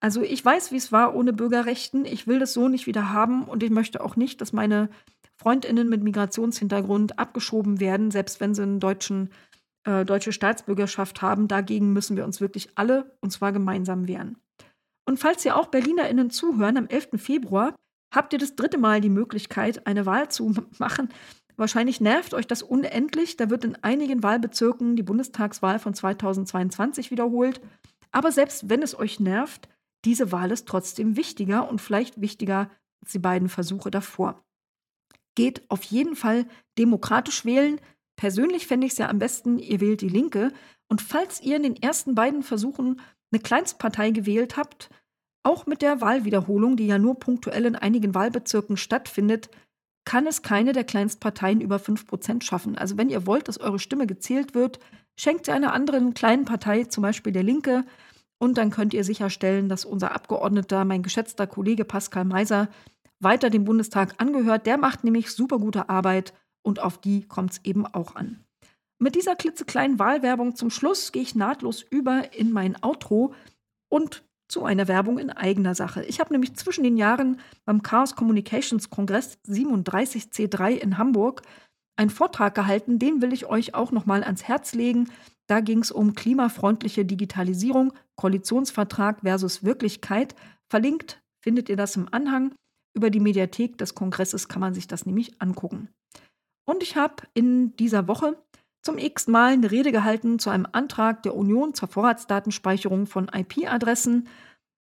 [0.00, 2.04] Also ich weiß, wie es war ohne Bürgerrechten.
[2.04, 4.88] Ich will das so nicht wieder haben und ich möchte auch nicht, dass meine
[5.36, 9.28] Freundinnen mit Migrationshintergrund abgeschoben werden, selbst wenn sie eine
[9.84, 11.48] äh, deutsche Staatsbürgerschaft haben.
[11.48, 14.38] Dagegen müssen wir uns wirklich alle, und zwar gemeinsam wehren.
[15.06, 17.10] Und falls ihr auch BerlinerInnen zuhören, am 11.
[17.16, 17.74] Februar
[18.14, 21.08] habt ihr das dritte Mal die Möglichkeit, eine Wahl zu machen.
[21.56, 23.36] Wahrscheinlich nervt euch das unendlich.
[23.36, 27.60] Da wird in einigen Wahlbezirken die Bundestagswahl von 2022 wiederholt.
[28.10, 29.68] Aber selbst wenn es euch nervt,
[30.04, 32.70] diese Wahl ist trotzdem wichtiger und vielleicht wichtiger
[33.02, 34.42] als die beiden Versuche davor.
[35.34, 36.46] Geht auf jeden Fall
[36.78, 37.80] demokratisch wählen.
[38.16, 40.52] Persönlich fände ich es ja am besten, ihr wählt die Linke.
[40.88, 43.00] Und falls ihr in den ersten beiden Versuchen
[43.34, 44.88] eine Kleinstpartei gewählt habt,
[45.42, 49.50] auch mit der Wahlwiederholung, die ja nur punktuell in einigen Wahlbezirken stattfindet,
[50.04, 52.78] kann es keine der Kleinstparteien über 5% schaffen.
[52.78, 54.78] Also wenn ihr wollt, dass eure Stimme gezählt wird,
[55.18, 57.84] schenkt sie einer anderen kleinen Partei, zum Beispiel der Linke,
[58.38, 62.68] und dann könnt ihr sicherstellen, dass unser Abgeordneter, mein geschätzter Kollege Pascal Meiser,
[63.20, 64.66] weiter dem Bundestag angehört.
[64.66, 68.43] Der macht nämlich super gute Arbeit und auf die kommt es eben auch an.
[69.04, 73.34] Mit dieser klitzekleinen Wahlwerbung zum Schluss gehe ich nahtlos über in mein Outro
[73.90, 76.02] und zu einer Werbung in eigener Sache.
[76.04, 81.42] Ich habe nämlich zwischen den Jahren beim Chaos Communications Kongress 37C3 in Hamburg
[81.96, 85.10] einen Vortrag gehalten, den will ich euch auch nochmal ans Herz legen.
[85.48, 90.34] Da ging es um klimafreundliche Digitalisierung, Koalitionsvertrag versus Wirklichkeit.
[90.70, 92.54] Verlinkt findet ihr das im Anhang.
[92.94, 95.90] Über die Mediathek des Kongresses kann man sich das nämlich angucken.
[96.64, 98.38] Und ich habe in dieser Woche
[98.84, 104.28] zum x Mal eine Rede gehalten zu einem Antrag der Union zur Vorratsdatenspeicherung von IP-Adressen.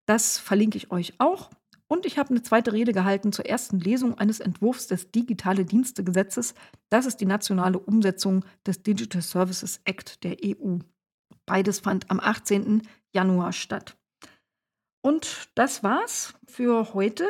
[0.06, 1.50] Das verlinke ich euch auch.
[1.86, 6.54] Und ich habe eine zweite Rede gehalten zur ersten Lesung eines Entwurfs des Digitale Dienstegesetzes.
[6.88, 10.78] Das ist die nationale Umsetzung des Digital Services Act der EU.
[11.46, 12.82] Beides fand am 18.
[13.14, 13.96] Januar statt.
[15.02, 17.28] Und das war's für heute.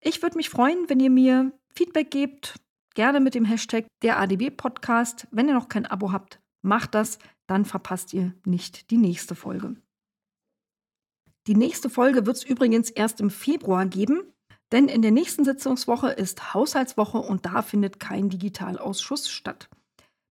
[0.00, 2.54] Ich würde mich freuen, wenn ihr mir Feedback gebt,
[2.94, 5.26] gerne mit dem Hashtag der ADB Podcast.
[5.30, 9.76] Wenn ihr noch kein Abo habt, macht das, dann verpasst ihr nicht die nächste Folge.
[11.46, 14.22] Die nächste Folge wird es übrigens erst im Februar geben,
[14.72, 19.68] denn in der nächsten Sitzungswoche ist Haushaltswoche und da findet kein Digitalausschuss statt.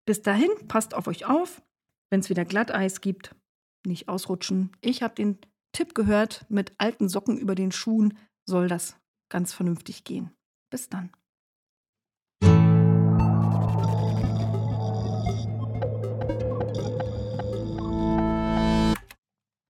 [0.06, 1.62] Bis dahin, passt auf euch auf.
[2.10, 3.34] Wenn es wieder Glatteis gibt,
[3.84, 4.70] nicht ausrutschen.
[4.80, 5.38] Ich habe den
[5.72, 8.96] Tipp gehört, mit alten Socken über den Schuhen soll das
[9.28, 10.30] ganz vernünftig gehen.
[10.70, 11.10] Bis dann.